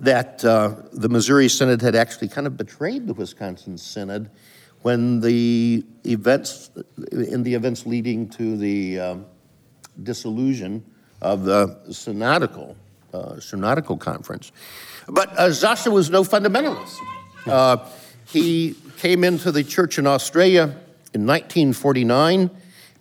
[0.00, 4.28] that uh, the Missouri Synod had actually kind of betrayed the Wisconsin Synod
[4.82, 6.70] when the events
[7.10, 9.26] in the events leading to the um,
[10.02, 10.84] dissolution
[11.22, 12.76] of the synodical
[13.12, 14.52] uh, synodical conference.
[15.08, 16.96] But uh, Sasse was no fundamentalist.
[17.46, 17.78] Uh,
[18.26, 20.64] he came into the church in Australia
[21.14, 22.50] in 1949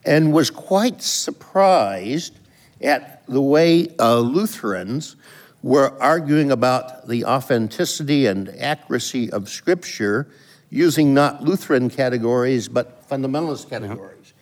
[0.06, 2.40] and was quite surprised
[2.82, 5.18] at the way uh, Lutherans
[5.62, 10.28] were arguing about the authenticity and accuracy of Scripture
[10.70, 14.34] using not Lutheran categories but fundamentalist categories.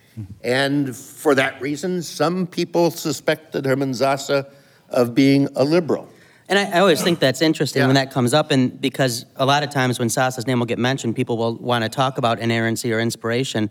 [0.42, 4.46] And for that reason, some people suspected Herman Sasse
[4.90, 6.08] of being a liberal.
[6.48, 9.62] And I, I always think that's interesting when that comes up, and because a lot
[9.62, 12.92] of times when Sasse's name will get mentioned, people will want to talk about inerrancy
[12.92, 13.68] or inspiration.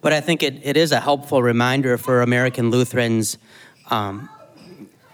[0.00, 3.38] But I think it, it is a helpful reminder for American Lutherans
[3.90, 4.28] um,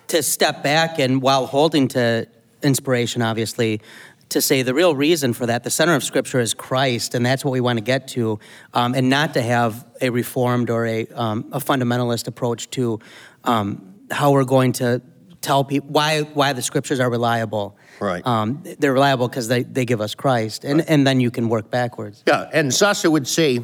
[0.09, 2.29] to step back and, while holding to
[2.63, 3.81] inspiration, obviously,
[4.29, 7.45] to say the real reason for that, the center of Scripture is Christ, and that's
[7.45, 8.39] what we want to get to,
[8.75, 12.99] um, and not to have a reformed or a, um, a fundamentalist approach to
[13.45, 15.01] um, how we're going to
[15.47, 17.77] tell people why why the Scriptures are reliable.
[18.01, 18.27] Right.
[18.27, 21.71] Um, they're reliable because they, they give us Christ, and, and then you can work
[21.71, 22.23] backwards.
[22.27, 23.61] Yeah, and Sasse would say,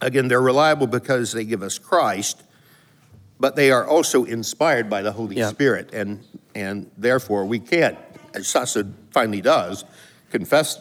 [0.00, 2.42] again, they're reliable because they give us Christ,
[3.38, 5.50] but they are also inspired by the Holy Yeah.
[5.50, 7.98] Spirit, and and therefore we can't,
[8.34, 9.84] as Sasse finally does,
[10.30, 10.78] confess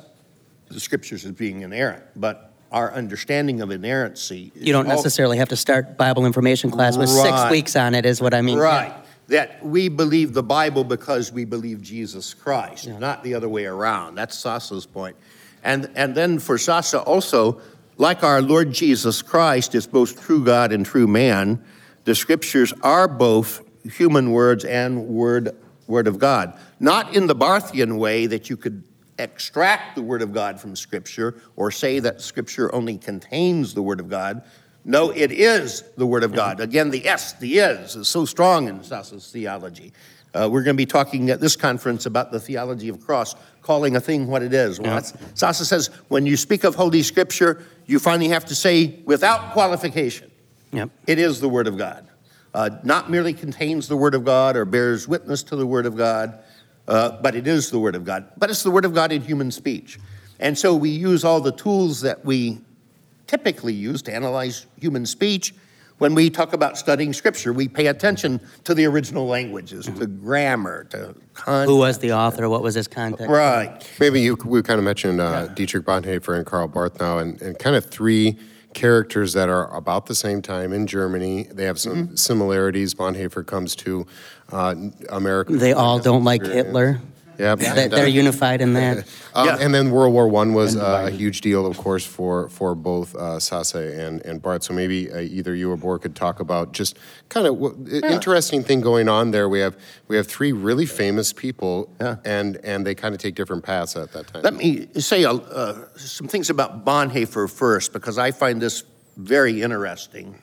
[0.69, 4.51] the Scriptures as being inerrant, but our understanding of inerrancy.
[4.55, 8.21] You don't necessarily have to start Bible information class with six weeks on it, is
[8.21, 8.59] what I mean.
[8.59, 8.93] Right.
[9.29, 14.15] That we believe the Bible because we believe Jesus Christ, not the other way around.
[14.15, 15.15] That's Sasse's point.
[15.63, 17.61] And, and then for Sasse also,
[17.97, 21.63] like our Lord Jesus Christ is both true God and true man,
[22.05, 25.55] the scriptures are both human words and word,
[25.87, 26.57] word of God.
[26.79, 28.83] Not in the Barthian way that you could
[29.19, 33.99] extract the word of God from scripture or say that scripture only contains the word
[33.99, 34.43] of God.
[34.85, 36.59] No, it is the Word of God.
[36.59, 39.91] Again, the S, the is, is so strong in Sasse's theology.
[40.33, 43.95] Uh, we're going to be talking at this conference about the theology of cross, calling
[43.95, 44.79] a thing what it is.
[44.79, 49.53] Well, Sasse says when you speak of Holy Scripture, you finally have to say without
[49.53, 50.31] qualification,
[50.71, 50.89] Yep.
[51.07, 52.07] it is the Word of God.
[52.53, 55.97] Uh, not merely contains the Word of God or bears witness to the Word of
[55.97, 56.39] God,
[56.87, 58.25] uh, but it is the Word of God.
[58.37, 59.99] But it's the Word of God in human speech.
[60.39, 62.59] And so we use all the tools that we
[63.33, 65.53] typically use to analyze human speech.
[65.99, 70.85] When we talk about studying Scripture, we pay attention to the original languages, to grammar,
[70.85, 71.69] to context.
[71.69, 72.47] Who was the author?
[72.49, 73.29] What was his context?
[73.29, 73.85] Right.
[73.99, 77.59] Maybe you, we kind of mentioned uh, Dietrich Bonhoeffer and Karl Barth now, and, and
[77.59, 78.37] kind of three
[78.73, 81.43] characters that are about the same time in Germany.
[81.51, 82.15] They have some Mm-hmm.
[82.15, 82.95] similarities.
[82.95, 84.07] Bonhoeffer comes to
[84.53, 84.73] uh,
[85.09, 85.53] America.
[85.53, 87.01] They all don't like Hitler.
[87.39, 87.59] Yep.
[87.59, 89.07] That and, uh, they're unified in that.
[89.35, 89.57] Um, Yeah.
[89.59, 93.15] And then World War One was uh, a huge deal, of course, for for both
[93.15, 94.63] uh, Sasse and and Barth.
[94.63, 96.97] So maybe uh, either you or Bror could talk about just
[97.29, 99.47] kind of what, interesting thing going on there.
[99.47, 102.15] We have we have three really famous people, Yeah.
[102.25, 104.41] and and they kind of take different paths at that time.
[104.41, 108.83] Let me say uh, uh, some things about Bonhoeffer first, because I find this
[109.17, 110.35] very interesting,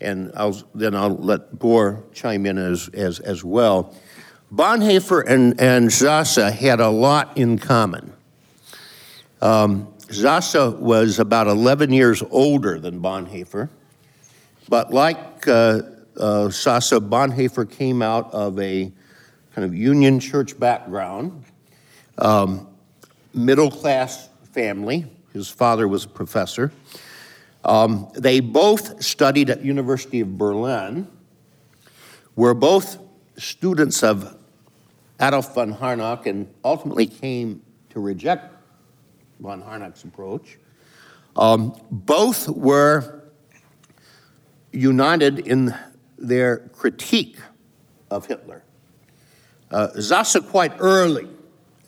[0.00, 3.94] and I'll, then I'll let Bror chime in as, as, as well.
[4.52, 8.12] Bonhoeffer and, and Sasse had a lot in common.
[9.40, 13.68] Um, Sasse was about 11 years older than Bonhoeffer,
[14.68, 15.82] but like uh,
[16.16, 18.92] uh, Sasse, Bonhoeffer came out of a
[19.54, 21.44] kind of Union Church background
[23.34, 25.06] middle class family.
[25.32, 26.72] His father was a professor.
[27.64, 31.06] Um, they both studied at University of Berlin.
[32.36, 32.98] Were both
[33.36, 34.36] students of
[35.20, 38.54] Adolf von Harnack and ultimately came to reject
[39.38, 40.58] von Harnack's approach.
[41.36, 43.22] Um, both were
[44.72, 45.74] united in
[46.18, 47.36] their critique
[48.10, 48.64] of Hitler.
[49.70, 51.28] Uh, Sasse quite early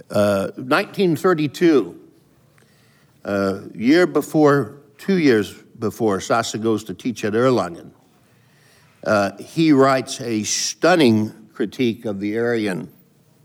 [0.08, 1.98] 1932,
[3.24, 7.92] uh, year before, two years before Sasse goes to teach at Erlangen,
[9.04, 12.92] uh, he writes a stunning critique of the Aryan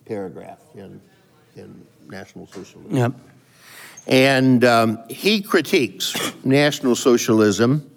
[0.07, 1.01] paragraph in,
[1.55, 2.95] in National Socialism.
[2.95, 3.13] Yep.
[4.07, 6.15] And um, he critiques
[6.45, 7.91] National Socialism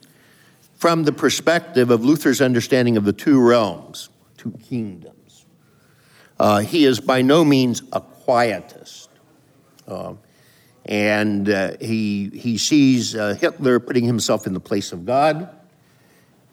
[0.76, 5.46] from the perspective of Luther's understanding of the two realms, two kingdoms.
[6.38, 9.10] Uh, he is by no means a quietist.
[9.86, 10.14] Uh,
[10.86, 15.50] and uh, he, he sees uh, Hitler putting himself in the place of God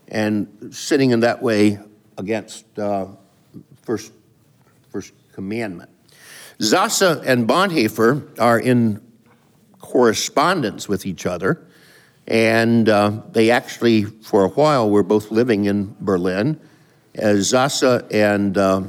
[0.10, 1.80] and sitting in that way
[2.18, 3.08] against uh,
[3.84, 4.12] first,
[4.90, 5.92] first commandment.
[6.60, 9.00] Sasse and Bonhoeffer are in
[9.80, 11.64] correspondence with each other,
[12.28, 16.60] and uh, they actually, for a while, were both living in Berlin.
[17.14, 18.82] As Sasse and, uh,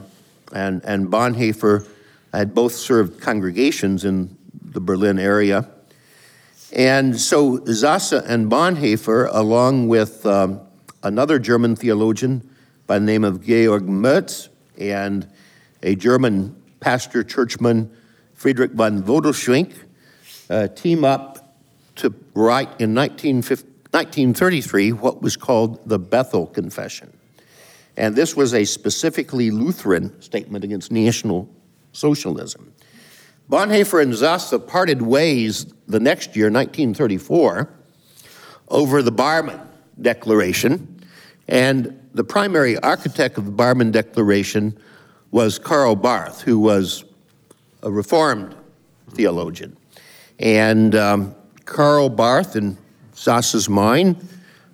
[0.55, 1.87] and, and Bonhoeffer
[2.33, 5.69] had both served congregations in the Berlin area.
[6.73, 10.63] And so Sasse and Bonhoeffer, along with um,
[11.03, 12.49] another German theologian
[12.87, 15.31] by the name of Georg Merz and
[15.83, 17.91] a German pastor churchman,
[18.35, 19.75] Friedrich von Bodelschwingh,
[20.51, 21.55] uh, team up
[21.97, 27.13] to write in 1933 what was called the Bethel Confession.
[27.97, 31.49] And this was a specifically Lutheran statement against National
[31.93, 32.73] Socialism.
[33.51, 37.69] Bonhoeffer and Sasse parted ways the next year, 1934,
[38.69, 39.59] over the Barmen
[40.01, 41.03] Declaration.
[41.49, 44.79] And the primary architect of the Barmen Declaration
[45.31, 47.05] was Karl Barth, who was
[47.83, 48.55] a Reformed
[49.11, 49.77] theologian.
[50.39, 52.79] And um, Karl Barth, in
[53.13, 54.27] Sasse's mind,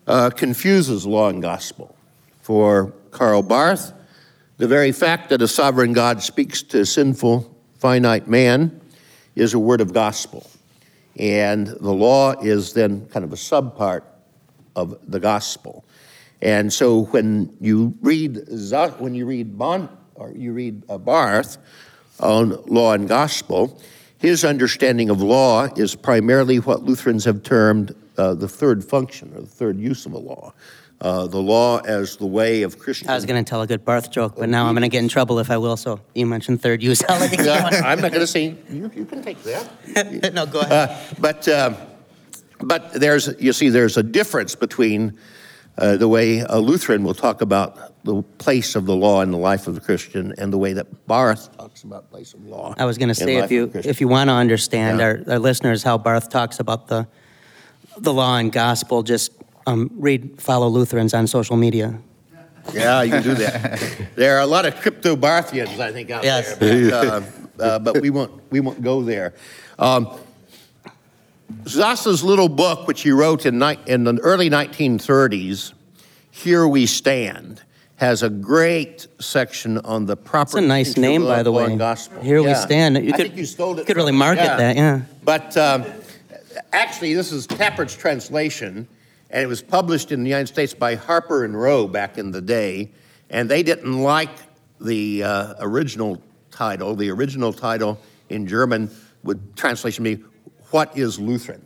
[0.07, 1.97] uh, confuses law and gospel.
[2.43, 3.93] For Karl Barth,
[4.59, 8.81] the very fact that a sovereign God speaks to sinful, finite man
[9.35, 10.49] is a word of gospel.
[11.17, 14.03] And the law is then kind of a subpart
[14.77, 15.85] of the gospel.
[16.43, 18.37] And so when you read
[18.99, 21.59] when you read Bon, or you read uh, Barth
[22.21, 23.81] on law and gospel,
[24.19, 29.41] his understanding of law is primarily what Lutherans have termed uh, the third function or
[29.41, 30.53] the third use of a law.
[31.01, 33.11] Uh, the law as the way of Christian.
[33.11, 35.03] I was going to tell a good Barth joke, but now I'm going to get
[35.03, 35.77] in trouble if I will.
[35.77, 37.03] So you mentioned third use.
[37.09, 40.33] I'll let you yeah, I'm not going to say you, you, can take that.
[40.35, 40.91] no, go ahead.
[40.91, 41.77] Uh, but um,
[42.61, 45.19] but there's you see there's a difference between
[45.77, 49.39] uh, the way a Lutheran will talk about the place of the law in the
[49.39, 52.75] life of the Christian and the way that Barth talks about place of law.
[52.79, 55.07] I was going to say if you if you want to understand yeah.
[55.07, 57.09] our, our, listeners how Barth talks about the
[57.99, 59.33] the law and gospel, just
[59.67, 61.99] um, read follow Lutherans on social media.
[62.73, 63.81] Yeah, you can do that.
[64.15, 66.57] there are a lot of crypto Barthians, I think, out yes.
[66.57, 67.05] there, but,
[67.61, 69.35] uh, uh, but we won't we won't go there.
[69.79, 70.19] Um,
[71.67, 75.73] Sasse's little book, which he wrote in, ni- in the early 1930s,
[76.31, 77.63] Here We Stand,
[77.97, 80.59] has a great section on the proper.
[80.59, 81.77] It's a nice name, by the way.
[81.77, 82.23] Gospel.
[82.23, 82.49] Here yeah.
[82.49, 82.97] we stand.
[83.05, 83.87] You I could, you stole it.
[83.87, 84.57] Could really market yeah.
[84.57, 85.03] that, yeah.
[85.23, 85.85] But um,
[86.73, 88.89] actually, this is Tappert's translation,
[89.31, 92.43] and it was published in the United States by Harper and Row back in the
[92.43, 92.91] day,
[93.31, 94.31] and they didn't like
[94.81, 96.95] the uh, original title.
[96.95, 98.91] The original title in German
[99.23, 100.23] would translation be
[100.75, 101.65] what is Lutheran?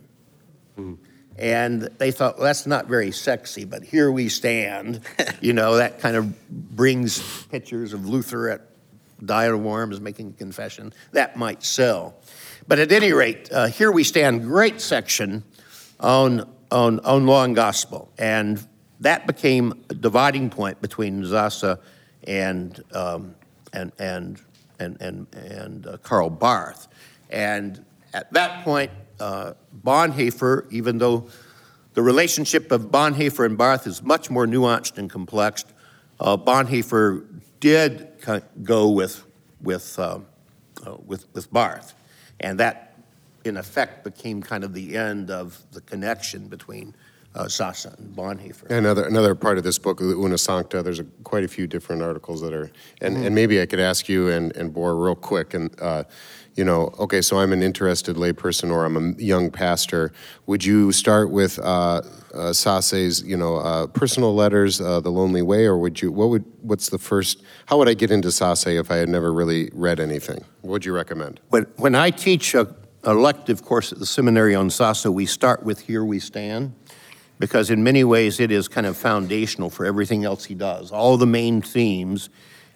[0.77, 0.99] Mm.
[1.35, 5.01] And they thought, well, that's not very sexy, but here we stand.
[5.41, 8.61] you know, that kind of brings pictures of Luther at
[9.25, 10.93] Diet of Worms making a confession.
[11.13, 12.21] That might sell.
[12.67, 15.43] But at any rate, uh, here we stand, great section
[15.99, 18.11] on, on, on law and gospel.
[18.19, 18.63] And
[18.99, 21.79] that became a dividing point between Sasse
[22.25, 23.33] and, um,
[23.73, 24.39] and, and,
[24.77, 26.87] and, and, and uh, Karl Barth.
[27.31, 31.27] And at that point, uh, Bonhoeffer, even though
[31.93, 35.65] the relationship of Bonhoeffer and Barth is much more nuanced and complex,
[36.19, 37.25] uh, Bonhoeffer
[37.59, 38.07] did
[38.63, 39.25] go with,
[39.61, 40.19] with, uh,
[40.85, 41.93] uh, with, with Barth.
[42.39, 42.97] And that,
[43.43, 46.95] in effect, became kind of the end of the connection between
[47.35, 48.69] uh, Sasse and Bonhoeffer.
[48.71, 52.01] Another another part of this book, the Una Sancta, there's a, quite a few different
[52.01, 53.25] articles that are, and, mm.
[53.25, 56.05] and maybe I could ask you and, and Bror real quick, and uh,
[56.59, 60.11] you know, okay, so I'm an interested layperson or I'm a young pastor.
[60.45, 62.01] Would you start with uh, uh,
[62.51, 66.43] Sasse's, you know, uh, personal letters, uh, The Lonely Way, or would you, what would,
[66.61, 70.01] what's the first, how would I get into Sasse if I had never really read
[70.01, 70.43] anything?
[70.59, 71.39] What would you recommend?
[71.47, 75.79] When, when I teach a elective course at the seminary on Sasse, we start with
[75.79, 76.73] Here We Stand
[77.39, 80.91] because in many ways it is kind of foundational for everything else he does.
[80.91, 82.29] All the main themes,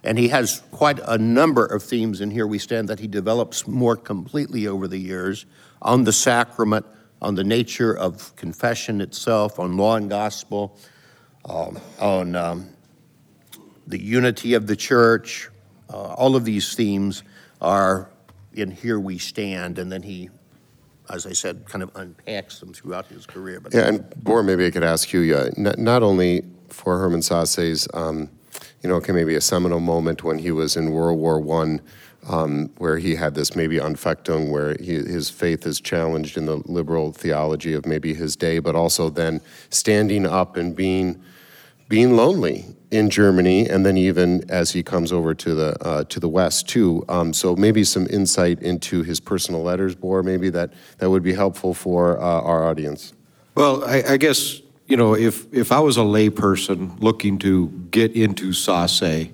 [0.04, 3.68] and he has quite a number of themes in Here We Stand that he develops
[3.68, 5.46] more completely over the years
[5.82, 6.86] on the sacrament,
[7.22, 10.78] on the nature of confession itself, on law and gospel,
[11.46, 12.70] um, on um,
[13.88, 15.50] the unity of the church.
[15.90, 17.24] Uh, all of these themes
[17.62, 18.10] are
[18.54, 20.30] in Here We Stand, and then he
[21.10, 23.60] as I said, kind of unpacks them throughout his career.
[23.60, 27.22] But yeah, and Bror, maybe I could ask you, uh, not, not, only for Hermann
[27.22, 28.30] Sasse's, um,
[28.82, 31.82] you know, okay, maybe a seminal moment when he was in World War One,
[32.28, 36.58] um, where he had this maybe Anfechtung, where he, his faith is challenged in the
[36.66, 41.22] liberal theology of maybe his day, but also then standing up and being
[41.90, 46.20] being lonely in Germany, and then even as he comes over to the uh, to
[46.20, 47.04] the West too.
[47.10, 51.34] Um, so maybe some insight into his personal letters, Bror, maybe that that would be
[51.34, 53.14] helpful for uh, our audience.
[53.56, 54.63] Well, I, I, guess
[54.94, 59.32] you know if if I was a layperson looking to get into Sasse,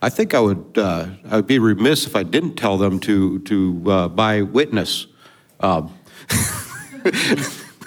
[0.00, 3.40] I think I would uh, I would be remiss if I didn't tell them to
[3.40, 5.08] to uh, buy Witness.
[5.58, 5.92] Um,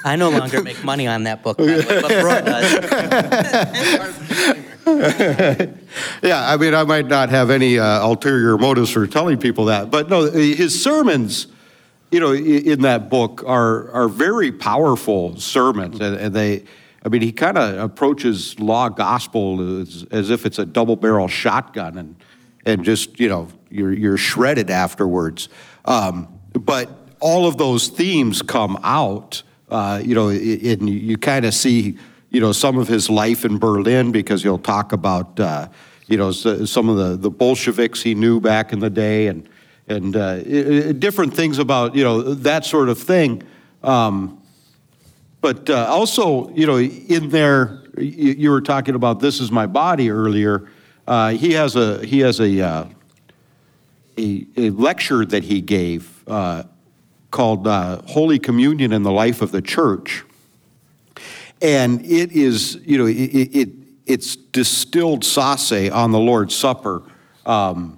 [0.04, 2.74] I no longer make money on that book, way, but Brooke does.
[6.22, 9.92] Yeah, I mean, I might not have any uh, ulterior motives for telling people that,
[9.92, 11.48] but no, his sermons,
[12.12, 16.64] you know, in that book are are very powerful sermons, and, and they,
[17.08, 21.30] I mean, he kind of approaches law gospel as, as if it's a double barrel
[21.30, 22.16] shotgun, and
[22.66, 25.48] and just you know, you're you're shredded afterwards.
[25.86, 26.90] Um, but
[27.22, 31.98] all of those themes come out, uh, you know, and you, kind of see
[32.30, 35.70] you know, some of his life in Berlin because he'll talk about, uh,
[36.08, 39.48] you know, some of the, the Bolsheviks he knew back in the day and,
[39.88, 43.44] and uh, different things about, you know, that sort of thing.
[43.82, 44.42] Um,
[45.42, 49.68] but uh, also, you know, in there, you, you were talking about "This Is My
[49.68, 50.70] Body" earlier.
[51.08, 52.86] Uh, he has a he has a, uh,
[54.18, 56.64] a a lecture that he gave uh,
[57.32, 60.26] called uh, "Holy Communion in the Life of the Church,"
[61.62, 63.70] and it is you know it, it
[64.08, 67.04] it's distilled Sasse on the Lord's Supper.
[67.46, 67.97] Um,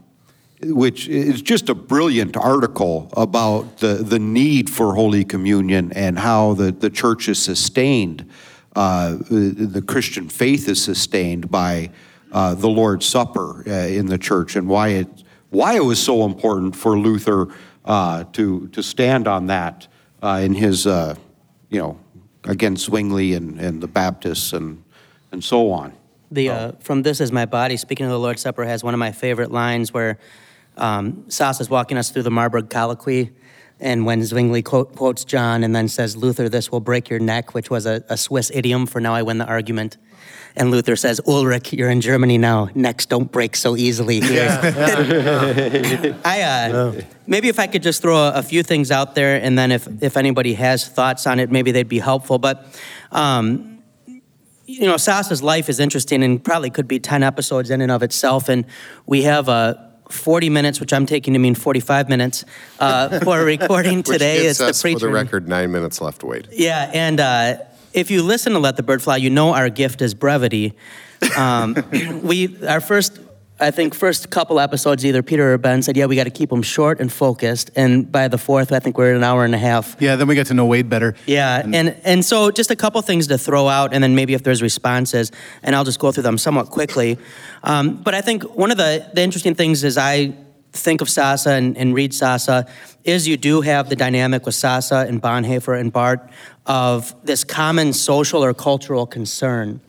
[0.62, 6.54] which is just a brilliant article about the, the need for Holy Communion and how
[6.54, 8.30] the, the church is sustained,
[8.76, 11.90] uh, the, Christian faith is sustained by
[12.32, 15.08] uh, the Lord's Supper uh, in the church and why it,
[15.50, 17.48] why it was so important for Luther
[17.86, 19.88] uh, to, to stand on that
[20.22, 21.16] uh, in his, uh,
[21.70, 21.98] you know,
[22.44, 24.84] against Zwingli and, and the Baptists and,
[25.32, 25.94] and so on.
[26.32, 27.76] The uh, from this is my body.
[27.76, 30.20] Speaking of the Lord's Supper, has one of my favorite lines where
[30.80, 33.32] um, Sasse is walking us through the Marburg Colloquy,
[33.80, 37.54] and when Zwingli quote, quotes John and then says, "Luther, this will break your neck,"
[37.54, 39.98] which was a, a Swiss idiom for "Now I win the argument."
[40.56, 42.70] And Luther says, Ulrich, you're in Germany now.
[42.74, 44.50] Necks don't break so easily here.
[46.26, 49.58] I, uh, maybe if I could just throw a, a few things out there, and
[49.58, 52.40] then if, if anybody has thoughts on it, maybe they'd be helpful.
[52.40, 52.66] But
[53.12, 53.80] um,
[54.70, 58.04] you know, Sasse's life is interesting and probably could be 10 episodes in and of
[58.04, 58.50] itself.
[58.50, 58.66] And
[59.08, 59.74] we have uh,
[60.10, 62.46] 40 minutes, which I'm taking to mean 45 minutes,
[62.80, 64.46] uh, for recording today.
[64.48, 65.00] it's the us, for preacher.
[65.00, 66.48] the record, nine minutes left to wait.
[66.52, 67.58] Yeah, and uh,
[67.94, 70.74] if you listen to Let the Bird Fly, you know our gift is brevity.
[71.38, 71.76] Um,
[72.24, 73.19] we, our first,
[73.62, 76.50] I think, first couple episodes, either Peter or Ben said, yeah, we got to keep
[76.50, 77.72] them short and focused.
[77.76, 79.98] And by the fourth, I think we're at an hour and a half.
[80.00, 81.16] Yeah, then we get to know Wade better.
[81.26, 84.44] Yeah, and and so just a couple things to throw out, and then maybe if
[84.44, 85.32] there's responses,
[85.62, 87.18] and I'll just go through them somewhat quickly.
[87.64, 90.34] Um, but I think one of the, the interesting things is I
[90.72, 92.68] think of Sasse and, and read Sasse
[93.04, 96.22] is you do have the dynamic with Sasse and Bonhoeffer and Barth
[96.66, 99.82] of this common social or cultural concern.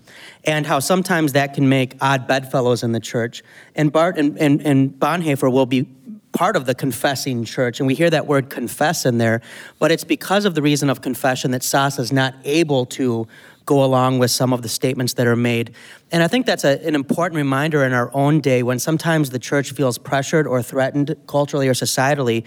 [0.44, 3.42] And how sometimes that can make odd bedfellows in the church.
[3.74, 5.86] And Barth and, and, and Bonhoeffer will be
[6.32, 7.80] part of the confessing church.
[7.80, 9.42] And we hear that word confess in there,
[9.78, 13.26] but it's because of the reason of confession that Sasse is not able to
[13.66, 15.72] go along with some of the statements that are made.
[16.10, 19.38] And I think that's a, an important reminder in our own day when sometimes the
[19.38, 22.44] church feels pressured or threatened culturally or societally.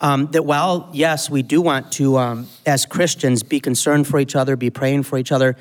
[0.00, 4.34] Um, that while, yes, we do want to, um, as Christians, be concerned for each
[4.34, 5.56] other, be praying for each other,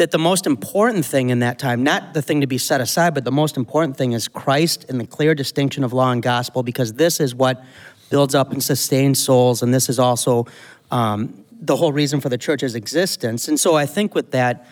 [0.00, 3.12] that the most important thing in that time, not the thing to be set aside,
[3.12, 6.62] but the most important thing is Christ and the clear distinction of law and gospel,
[6.62, 7.62] because this is what
[8.08, 10.46] builds up and sustains souls, and this is also
[10.90, 13.46] um, the whole reason for the church's existence.
[13.46, 14.66] And so I think with that,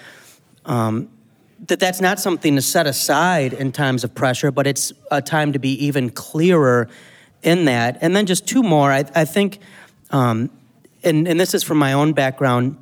[0.64, 1.10] um,
[1.66, 5.52] that that's not something to set aside in times of pressure, but it's a time
[5.52, 6.88] to be even clearer
[7.42, 7.98] in that.
[8.00, 8.90] And then just two more.
[8.90, 9.58] I, I think,
[10.10, 10.48] um,
[11.04, 12.78] and, and this is from my own background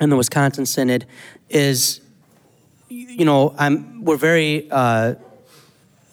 [0.00, 1.06] in the Wisconsin Synod,
[1.54, 2.00] is,
[2.88, 5.14] you know, I'm, we're very, uh,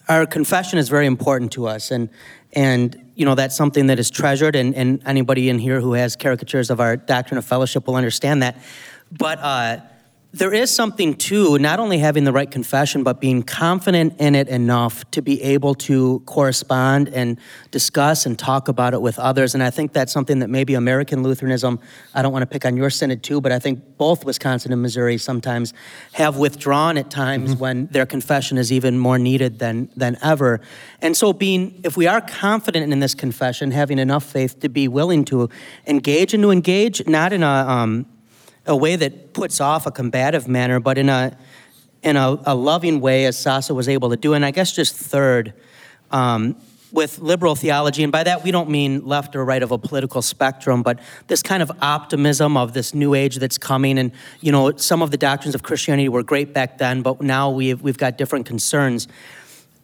[0.08, 1.90] our confession is very important to us.
[1.90, 2.08] And,
[2.52, 6.16] and you know, that's something that is treasured, and, and anybody in here who has
[6.16, 8.56] caricatures of our doctrine of fellowship will understand that.
[9.12, 9.80] But uh,
[10.32, 14.46] there is something to not only having the right confession, but being confident in it
[14.46, 17.36] enough to be able to correspond and
[17.72, 19.54] discuss and talk about it with others.
[19.54, 21.80] And I think that's something that maybe American Lutheranism,
[22.14, 24.80] I don't want to pick on your synod too, but I think both Wisconsin and
[24.80, 25.74] Missouri sometimes
[26.12, 30.60] have withdrawn at times when their confession is even more needed than, than ever.
[31.02, 34.86] And so, being, if we are confident in this confession, having enough faith to be
[34.86, 35.48] willing to
[35.86, 38.06] engage and to engage, not in a, um,
[38.70, 41.36] a way that puts off a combative manner, but in a
[42.02, 44.32] in a, a loving way, as Sasse was able to do.
[44.32, 45.52] And I guess just third,
[46.10, 46.56] um,
[46.92, 50.22] with liberal theology, and by that we don't mean left or right of a political
[50.22, 53.98] spectrum, but this kind of optimism of this new age that's coming.
[53.98, 57.50] And you know, some of the doctrines of Christianity were great back then, but now
[57.50, 59.08] we've we've got different concerns.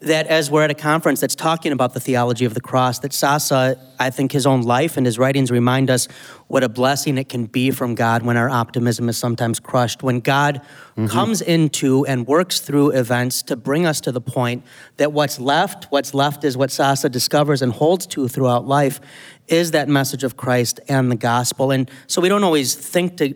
[0.01, 3.13] That as we're at a conference that's talking about the theology of the cross, that
[3.13, 6.07] Sasse, I think his own life and his writings remind us
[6.49, 10.03] what a blessing it can be from God when our optimism is sometimes crushed.
[10.03, 10.61] When God
[10.97, 11.07] mm-hmm.
[11.07, 14.65] comes into and works through events to bring us to the point
[14.99, 19.01] that what's left, what's left is what Sasse discovers and holds to throughout life,
[19.49, 21.71] is that message of Christ and the gospel.
[21.71, 23.35] And so we don't always think to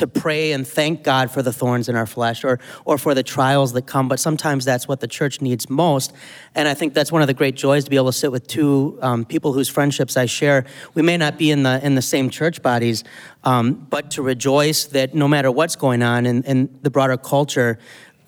[0.00, 3.22] to pray and thank God for the thorns in our flesh or, or for the
[3.22, 6.12] trials that come, but sometimes that's what the church needs most.
[6.54, 8.46] And I think that's one of the great joys to be able to sit with
[8.46, 10.64] two um, people whose friendships I share.
[10.94, 13.04] We may not be in the, in the same church bodies,
[13.44, 17.78] um, but to rejoice that no matter what's going on in, in the broader culture,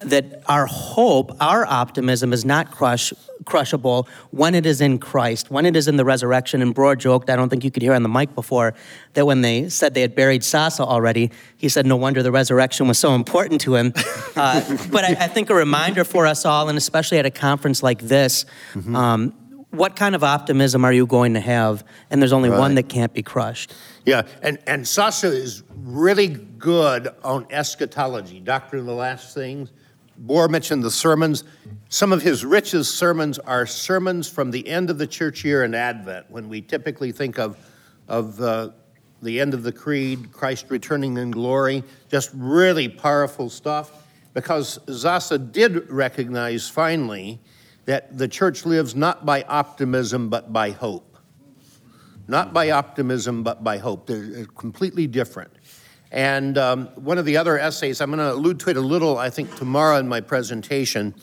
[0.05, 3.13] that our hope, our optimism is not crush,
[3.45, 6.63] crushable when it is in Christ, when it is in the resurrection.
[6.63, 8.75] And Bror joked, I don't think you could hear on the mic before,
[9.15, 12.89] that when they said they had buried Sasse already, he said, no wonder the resurrection
[12.89, 13.93] was so important to him.
[14.35, 17.83] Uh, but I, I, think a reminder for us all, and especially at a conference
[17.83, 18.97] like this, mm-hmm.
[18.97, 19.35] um,
[19.73, 21.85] what kind of optimism are you going to have?
[22.11, 22.59] And there's only right.
[22.59, 23.75] one that can't be crushed.
[24.07, 29.71] Yeah, and, and Sasse is really good on eschatology, doctrine of the last things.
[30.23, 31.43] Bror mentioned the sermons.
[31.89, 35.75] Some of his richest sermons are sermons from the end of the church year and
[35.75, 37.57] Advent, when we typically think of,
[38.09, 38.71] of uh,
[39.21, 44.07] the end of the creed, Christ returning in glory, just really powerful stuff.
[44.33, 47.41] Because Sasse did recognize finally
[47.85, 51.19] that the church lives not by optimism but by hope.
[52.29, 54.07] Not by optimism but by hope.
[54.07, 55.53] They're completely different.
[56.13, 59.17] And um, one of the other essays, I'm going to allude to it a little,
[59.17, 61.15] I think, tomorrow in my presentation,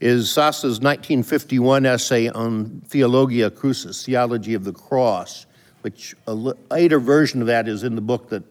[0.00, 5.46] is Sasse's 1951 essay on Theologia Crucis, Theology of the Cross,
[5.82, 8.42] which a later version of that is in the book that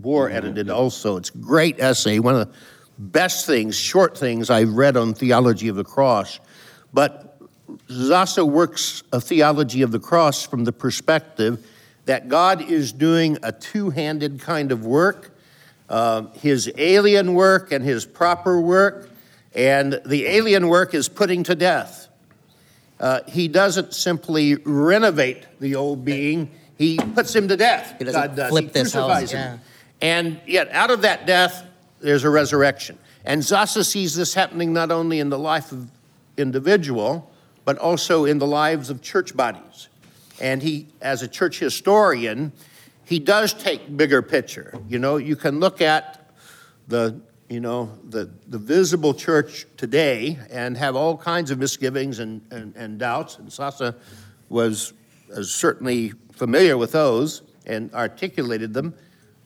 [0.00, 1.16] Bror edited also.
[1.16, 2.54] It's a great essay, one of the
[2.98, 6.38] best things, short things I've read on theology of the cross.
[6.94, 7.36] But
[7.88, 11.66] Sasse works a theology of the cross from the perspective
[12.04, 15.31] that God is doing a two handed kind of work
[15.88, 19.10] uh, his alien work and his proper work.
[19.54, 22.08] And the alien work is putting to death.
[22.98, 27.96] Uh, he doesn't simply renovate the old being, he puts him to death.
[27.98, 28.50] He doesn't God does.
[28.50, 29.32] flip he this house.
[29.32, 29.58] Yeah.
[30.00, 31.64] And yet, out of that death,
[32.00, 32.98] there's a resurrection.
[33.24, 35.88] And Sasse sees this happening not only in the life of
[36.36, 37.30] individual,
[37.64, 39.88] but also in the lives of church bodies.
[40.40, 42.52] And he, as a church historian,
[43.12, 44.72] he does take bigger picture.
[44.88, 46.30] You know, you can look at
[46.88, 52.40] the you know the, the visible church today and have all kinds of misgivings and,
[52.50, 53.36] and, and doubts.
[53.36, 53.94] And Sasse
[54.48, 54.94] was,
[55.28, 58.94] was certainly familiar with those and articulated them.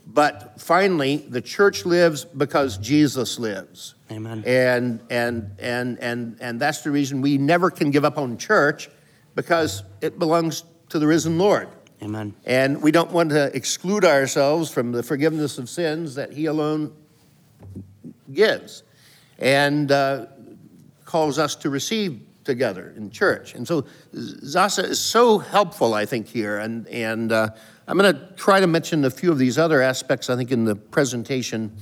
[0.07, 3.97] But finally the church lives because jesus lives.
[4.13, 4.45] Amen.
[4.47, 8.89] And and and and and that's the reason we never can give up on church
[9.35, 11.69] because it belongs to the risen lord
[12.03, 12.35] Amen.
[12.45, 16.93] And we don't want to exclude ourselves from the forgiveness of sins that He alone
[18.33, 18.83] gives
[19.39, 20.27] and uh,
[21.05, 23.55] calls us to receive together in church.
[23.55, 23.83] And so
[24.15, 26.59] Sasse is so helpful, I think, here.
[26.59, 27.51] And, and uh,
[27.89, 30.65] I'm going to try to mention a few of these other aspects, I think, in
[30.65, 31.77] the presentation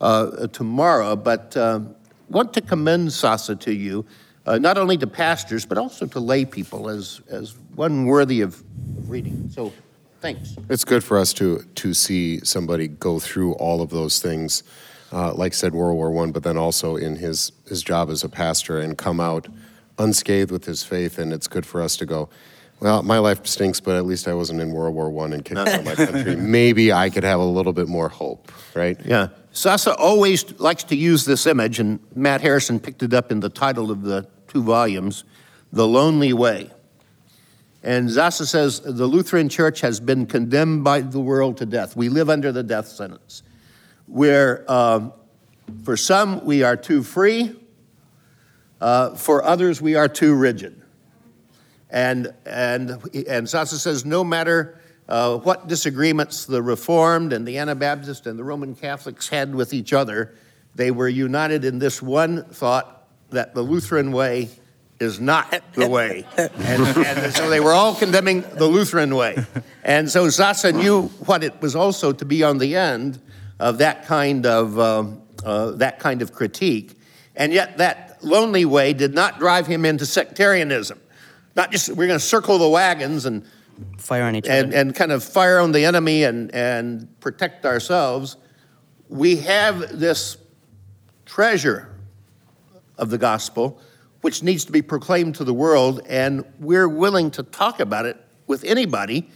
[0.00, 1.16] uh, tomorrow.
[1.16, 1.80] But uh,
[2.28, 4.04] want to commend Sasse to you
[4.46, 8.62] uh, not only to pastors, but also to lay people as, as one worthy of
[9.08, 9.50] reading.
[9.50, 9.72] So
[10.20, 10.56] thanks.
[10.68, 14.62] It's good for us to, to see somebody go through all of those things,
[15.12, 18.28] uh, like said World War One, but then also in his, his job as a
[18.28, 19.48] pastor and come out
[19.98, 21.18] unscathed with his faith.
[21.18, 22.28] And it's good for us to go,
[22.80, 25.60] well, my life stinks, but at least I wasn't in World War One and kicked
[25.60, 26.34] out of my country.
[26.36, 28.98] Maybe I could have a little bit more hope, right?
[29.04, 29.28] Yeah.
[29.52, 33.48] Sasse always likes to use this image, and Matt Harrison picked it up in the
[33.48, 35.24] title of the two volumes,
[35.72, 36.70] The Lonely Way.
[37.82, 41.96] And Sasse says the Lutheran Church has been condemned by the world to death.
[41.96, 43.42] We live under the death sentence,
[44.06, 45.10] where uh,
[45.84, 47.56] for some we are too free,
[48.80, 50.80] uh, for others we are too rigid.
[51.90, 54.79] And, and, and Sasse says no matter
[55.10, 59.92] uh, what disagreements the Reformed and the Anabaptist and the Roman Catholics had with each
[59.92, 60.34] other,
[60.76, 64.48] they were united in this one thought that the Lutheran way
[65.00, 66.24] is not the way.
[66.36, 66.50] and,
[66.96, 69.44] and, so they were all condemning the Lutheran way.
[69.82, 73.20] And so Sasse knew what it was also to be on the end
[73.58, 75.04] of that kind of, uh,
[75.44, 77.00] uh, that kind of critique.
[77.34, 81.00] And yet that lonely way did not drive him into sectarianism.
[81.56, 83.44] Not just, we're going to circle the wagons and
[83.98, 84.76] fire on each and, other.
[84.76, 88.36] And kind of fire on the enemy and, and protect ourselves.
[89.08, 90.36] We have this
[91.24, 91.94] treasure
[92.98, 93.80] of the gospel
[94.20, 98.22] which needs to be proclaimed to the world, and we're willing to talk about it
[98.46, 99.28] with anybody,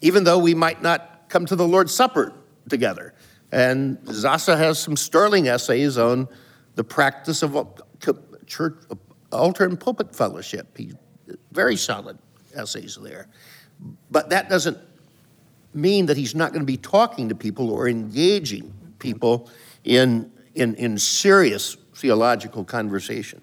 [0.00, 2.32] even though we might not come to the Lord's Supper
[2.68, 3.14] together.
[3.52, 6.28] And Sasse has some sterling essays on
[6.76, 7.82] the practice of
[8.46, 8.94] church, uh,
[9.32, 10.76] altar and pulpit fellowship.
[10.76, 10.92] He,
[11.52, 12.18] very solid
[12.54, 13.28] essays there.
[14.10, 14.78] But that doesn't
[15.72, 19.48] mean that he's not going to be talking to people or engaging people
[19.84, 23.40] in, in, in serious theological conversation.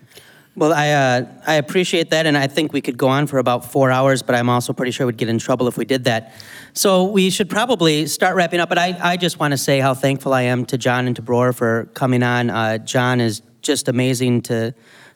[0.56, 3.72] Well, I, uh, I appreciate that, and I think we could go on for about
[3.72, 6.34] four hours, but I'm also pretty sure we'd get in trouble if we did that.
[6.74, 9.94] So we should probably start wrapping up, but I, I just want to say how
[9.94, 12.50] thankful I am to John and to Bror for coming on.
[12.50, 14.74] Uh, John is just amazing to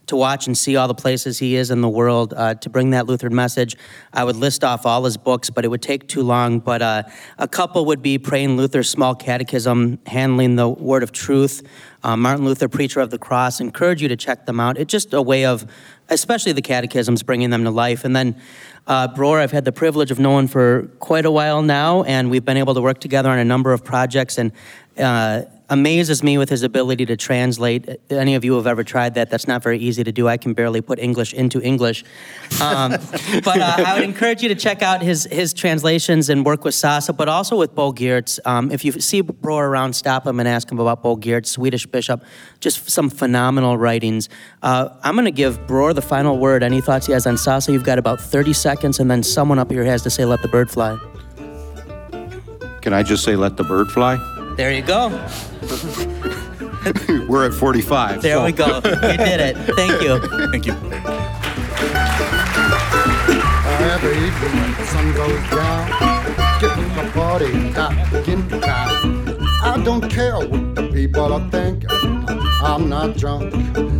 [0.08, 2.90] to watch and see all the places he is in the world uh, to bring
[2.90, 3.78] that Lutheran message.
[4.12, 6.60] I would list off all his books, but it would take too long.
[6.60, 7.04] But uh,
[7.38, 11.66] a couple would be Praying Luther's Small Catechism, Handling the Word of Truth,
[12.04, 13.62] uh, Martin Luther, Preacher of the Cross.
[13.62, 14.78] Encourage you to check them out.
[14.78, 15.66] It's just a way of,
[16.10, 18.04] especially the catechisms, bringing them to life.
[18.04, 18.36] And then
[18.88, 22.58] uh, I've had the privilege of knowing for quite a while now, and we've been
[22.58, 24.38] able to work together on a number of projects.
[24.38, 24.52] And
[24.98, 27.88] uh, amazes me with his ability to translate.
[28.10, 29.30] Any of you have ever tried that?
[29.30, 30.28] That's not very easy to do.
[30.28, 32.04] I can barely put English into English.
[32.62, 32.92] Um,
[33.44, 36.76] but uh, I would encourage you to check out his his translations and work with
[36.76, 38.38] Sasse, but also with Bo Giertz.
[38.46, 41.86] Um, if you see Bror around, stop him and ask him about Bo Giertz, Swedish
[41.88, 42.24] bishop.
[42.60, 44.28] Just some phenomenal writings.
[44.62, 46.64] Uh, I'm going to give Bror the final word.
[46.64, 47.72] Any thoughts he has on Sasse?
[47.72, 50.50] You've got about 30 seconds, and then someone up here has to say, "Let the
[50.50, 51.00] bird fly."
[52.82, 54.18] Can I just say, "Let the bird fly"?
[54.58, 55.10] There you go.
[57.30, 58.22] We're at 45.
[58.24, 58.46] There so.
[58.46, 58.76] we go.
[58.78, 59.58] You did it.
[59.76, 60.20] Thank you.
[60.50, 60.74] Thank you.
[63.92, 65.88] Every evening when the sun goes down,
[66.60, 68.60] getting my party, got begin to
[69.64, 71.90] I don't care what the people are thinking.
[72.64, 73.54] I'm not drunk,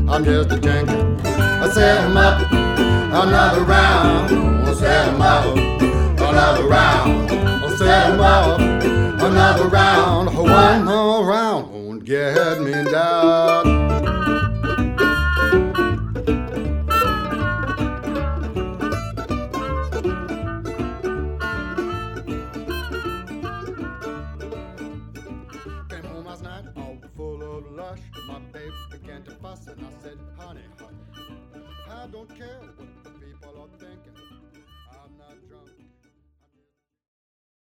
[0.10, 1.22] I'm just a drinking.
[1.24, 4.32] I set him up another round.
[4.68, 7.32] I set him up another round.
[7.32, 8.60] I set him up
[9.24, 11.72] another round, one more round.
[11.72, 13.81] Won't get me down.